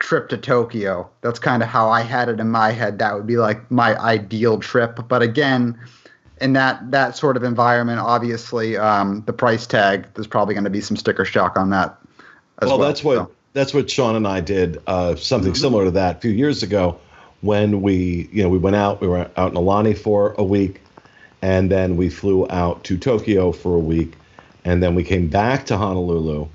trip 0.00 0.28
to 0.30 0.36
Tokyo. 0.36 1.08
That's 1.20 1.38
kind 1.38 1.62
of 1.62 1.68
how 1.68 1.88
I 1.88 2.00
had 2.00 2.28
it 2.28 2.40
in 2.40 2.50
my 2.50 2.72
head. 2.72 2.98
That 2.98 3.14
would 3.14 3.26
be 3.26 3.36
like 3.36 3.70
my 3.70 3.96
ideal 4.00 4.58
trip. 4.58 4.98
But 5.08 5.22
again, 5.22 5.78
in 6.40 6.54
that 6.54 6.90
that 6.90 7.16
sort 7.16 7.36
of 7.36 7.44
environment, 7.44 8.00
obviously, 8.00 8.76
um, 8.76 9.22
the 9.26 9.32
price 9.32 9.66
tag 9.66 10.06
there's 10.14 10.26
probably 10.26 10.54
going 10.54 10.64
to 10.64 10.70
be 10.70 10.80
some 10.80 10.96
sticker 10.96 11.24
shock 11.24 11.56
on 11.56 11.70
that. 11.70 11.96
well, 12.60 12.78
well, 12.78 12.88
that's 12.88 13.04
what 13.04 13.16
so. 13.16 13.30
that's 13.52 13.72
what 13.72 13.88
Sean 13.88 14.16
and 14.16 14.26
I 14.26 14.40
did. 14.40 14.82
Uh, 14.86 15.14
something 15.14 15.52
mm-hmm. 15.52 15.60
similar 15.60 15.84
to 15.84 15.90
that 15.92 16.16
a 16.16 16.20
few 16.20 16.32
years 16.32 16.62
ago 16.62 16.98
when 17.42 17.82
we 17.82 18.28
you 18.32 18.42
know 18.42 18.48
we 18.48 18.58
went 18.58 18.76
out. 18.76 19.00
We 19.00 19.06
were 19.06 19.30
out 19.36 19.52
in 19.52 19.58
Aulani 19.58 19.96
for 19.96 20.34
a 20.38 20.44
week, 20.44 20.80
and 21.42 21.70
then 21.70 21.96
we 21.96 22.08
flew 22.08 22.48
out 22.50 22.82
to 22.84 22.98
Tokyo 22.98 23.52
for 23.52 23.76
a 23.76 23.80
week, 23.80 24.14
and 24.64 24.82
then 24.82 24.94
we 24.94 25.04
came 25.04 25.28
back 25.28 25.66
to 25.66 25.76
Honolulu, 25.76 26.48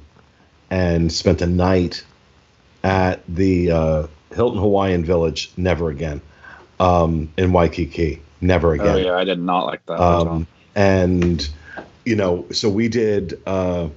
and 0.72 1.12
spent 1.12 1.42
a 1.42 1.48
night 1.48 2.04
at 2.86 3.24
the 3.28 3.72
uh, 3.72 4.08
Hilton 4.34 4.60
Hawaiian 4.60 5.04
Village. 5.04 5.52
Never 5.58 5.90
again 5.90 6.22
um, 6.80 7.34
in 7.36 7.52
Waikiki. 7.52 8.22
Never 8.42 8.70
oh, 8.70 8.74
again. 8.74 8.88
Oh 8.88 8.98
yeah, 8.98 9.16
I 9.16 9.24
did 9.24 9.40
not 9.40 9.66
like 9.66 9.86
that. 9.88 10.00
Um, 10.00 10.48
and 10.76 11.48
you 12.06 12.16
know, 12.16 12.46
so 12.52 12.70
we 12.70 12.88
did. 12.88 13.42
Uh, 13.46 13.90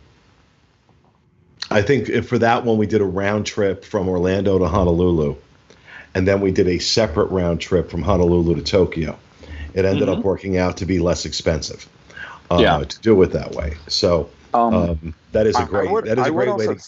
I 1.71 1.83
think 1.83 2.25
for 2.25 2.39
that 2.39 2.65
one, 2.65 2.79
we 2.79 2.87
did 2.87 3.03
a 3.03 3.05
round 3.05 3.45
trip 3.45 3.85
from 3.85 4.09
Orlando 4.09 4.59
to 4.59 4.67
Honolulu, 4.67 5.37
and 6.15 6.27
then 6.27 6.41
we 6.41 6.51
did 6.51 6.67
a 6.67 6.79
separate 6.79 7.27
round 7.27 7.61
trip 7.61 7.91
from 7.91 8.03
Honolulu 8.03 8.55
to 8.57 8.63
Tokyo. 8.63 9.19
It 9.75 9.85
ended 9.85 10.09
mm-hmm. 10.09 10.21
up 10.21 10.25
working 10.25 10.57
out 10.57 10.79
to 10.79 10.87
be 10.87 10.99
less 10.99 11.27
expensive. 11.27 11.87
Uh, 12.51 12.61
yeah. 12.63 12.83
to 12.83 13.01
do 13.01 13.21
it 13.21 13.33
that 13.33 13.53
way. 13.53 13.75
So 13.89 14.31
um, 14.55 14.75
um, 14.75 15.15
that 15.33 15.47
is 15.47 15.55
a 15.59 15.67
great 15.67 15.91
would, 15.91 16.07
that 16.07 16.19
is 16.19 16.27
a 16.27 16.31
great 16.31 16.57
way 16.57 16.67
to 16.67 16.81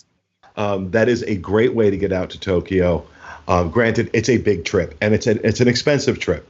um, 0.60 0.90
that 0.90 1.08
is 1.08 1.22
a 1.22 1.36
great 1.36 1.74
way 1.74 1.88
to 1.88 1.96
get 1.96 2.12
out 2.12 2.28
to 2.30 2.38
Tokyo. 2.38 3.06
Um, 3.48 3.70
granted, 3.70 4.10
it's 4.12 4.28
a 4.28 4.36
big 4.36 4.66
trip 4.66 4.94
and 5.00 5.14
it's 5.14 5.26
a, 5.26 5.44
it's 5.46 5.60
an 5.60 5.68
expensive 5.68 6.18
trip. 6.18 6.46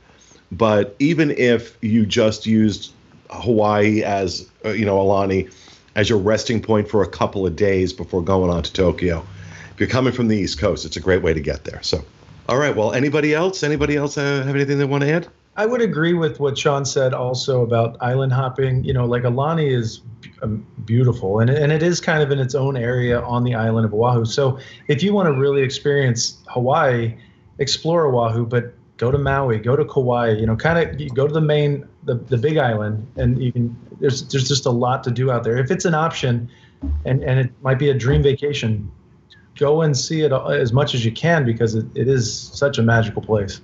But 0.51 0.97
even 0.99 1.31
if 1.31 1.79
you 1.81 2.05
just 2.05 2.45
used 2.45 2.93
Hawaii 3.31 4.03
as, 4.03 4.51
uh, 4.65 4.71
you 4.71 4.85
know, 4.85 4.97
Aulani 4.99 5.53
as 5.95 6.09
your 6.09 6.19
resting 6.19 6.61
point 6.61 6.89
for 6.89 7.05
a 7.05 7.09
couple 7.09 7.47
of 7.47 7.55
days 7.55 7.93
before 7.93 8.21
going 8.21 8.51
on 8.51 8.65
to 8.65 8.73
Tokyo, 8.73 9.25
if 9.73 9.79
you're 9.79 9.89
coming 9.89 10.13
from 10.13 10.27
the 10.27 10.37
East 10.37 10.59
Coast, 10.59 10.85
it's 10.85 10.97
a 10.97 11.01
great 11.01 11.23
way 11.23 11.33
to 11.33 11.41
get 11.41 11.63
there. 11.63 11.81
So, 11.83 12.05
all 12.49 12.59
right. 12.59 12.75
Well, 12.75 12.93
anybody 12.93 13.33
else? 13.33 13.63
Anybody 13.63 13.97
else 13.97 14.19
uh, 14.19 14.43
have 14.43 14.57
anything 14.57 14.79
they 14.79 14.85
want 14.85 15.05
to 15.05 15.11
add? 15.11 15.29
I 15.57 15.67
would 15.67 15.83
agree 15.83 16.15
with 16.15 16.41
what 16.41 16.57
Sean 16.57 16.85
said 16.85 17.13
also 17.13 17.63
about 17.63 17.97
island 18.01 18.33
hopping. 18.33 18.85
You 18.85 18.93
know, 18.93 19.05
like 19.05 19.25
Aulani 19.25 19.71
is 19.71 20.03
um, 20.43 20.67
beautiful 20.85 21.41
and, 21.41 21.51
and 21.51 21.73
it 21.73 21.83
is 21.83 22.01
kind 22.01 22.23
of 22.23 22.31
in 22.31 22.39
its 22.39 22.55
own 22.55 22.77
area 22.77 23.21
on 23.21 23.45
the 23.45 23.55
island 23.55 23.85
of 23.85 23.93
Oahu. 23.93 24.25
So 24.25 24.59
if 24.89 25.03
you 25.03 25.13
want 25.13 25.27
to 25.27 25.39
really 25.39 25.63
experience 25.63 26.39
Hawaii, 26.49 27.17
explore 27.59 28.07
Oahu, 28.07 28.47
but 28.47 28.75
go 28.97 29.11
to 29.11 29.19
Maui, 29.19 29.59
go 29.59 29.77
to 29.77 29.85
Kauai, 29.85 30.33
you 30.33 30.47
know, 30.47 30.57
kind 30.57 30.79
of 30.79 31.15
go 31.15 31.27
to 31.27 31.33
the 31.33 31.41
main, 31.41 31.87
the, 32.05 32.15
the 32.15 32.37
big 32.37 32.59
island, 32.59 33.07
and 33.17 33.43
you 33.43 33.51
can, 33.53 33.77
there's, 33.99 34.29
there's 34.29 34.47
just 34.47 34.67
a 34.67 34.71
lot 34.71 35.03
to 35.05 35.11
do 35.11 35.31
out 35.31 35.43
there. 35.43 35.59
If 35.59 35.71
it's 35.71 35.85
an 35.85 35.95
option 35.95 36.51
and, 37.05 37.23
and 37.25 37.41
it 37.41 37.51
might 37.63 37.79
be 37.79 37.91
a 37.91 37.95
dream 37.95 38.23
vacation, 38.23 38.91
go 39.57 39.83
and 39.83 39.97
see 39.97 40.21
it 40.23 40.33
as 40.33 40.73
much 40.73 40.95
as 40.95 41.05
you 41.05 41.13
can 41.13 41.45
because 41.45 41.75
it, 41.75 41.87
it 41.95 42.09
is 42.09 42.33
such 42.33 42.79
a 42.79 42.83
magical 42.83 43.23
place. 43.23 43.61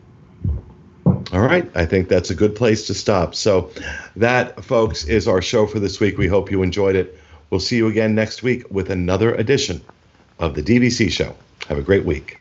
All 1.33 1.41
right. 1.41 1.69
I 1.75 1.87
think 1.87 2.09
that's 2.09 2.31
a 2.31 2.35
good 2.35 2.55
place 2.55 2.87
to 2.87 2.95
stop. 2.95 3.35
So, 3.35 3.71
that, 4.15 4.63
folks, 4.65 5.05
is 5.05 5.27
our 5.27 5.43
show 5.43 5.67
for 5.67 5.81
this 5.81 5.99
week. 5.99 6.19
We 6.19 6.29
hope 6.29 6.51
you 6.51 6.63
enjoyed 6.63 6.95
it. 6.95 7.19
We'll 7.51 7.61
see 7.61 7.77
you 7.77 7.89
again 7.89 8.15
next 8.15 8.43
week 8.43 8.71
with 8.71 8.91
another 8.91 9.35
edition 9.35 9.81
of 10.39 10.55
the 10.55 10.63
DVC 10.63 11.11
show. 11.11 11.35
Have 11.69 11.79
a 11.79 11.83
great 11.83 12.05
week. 12.05 12.41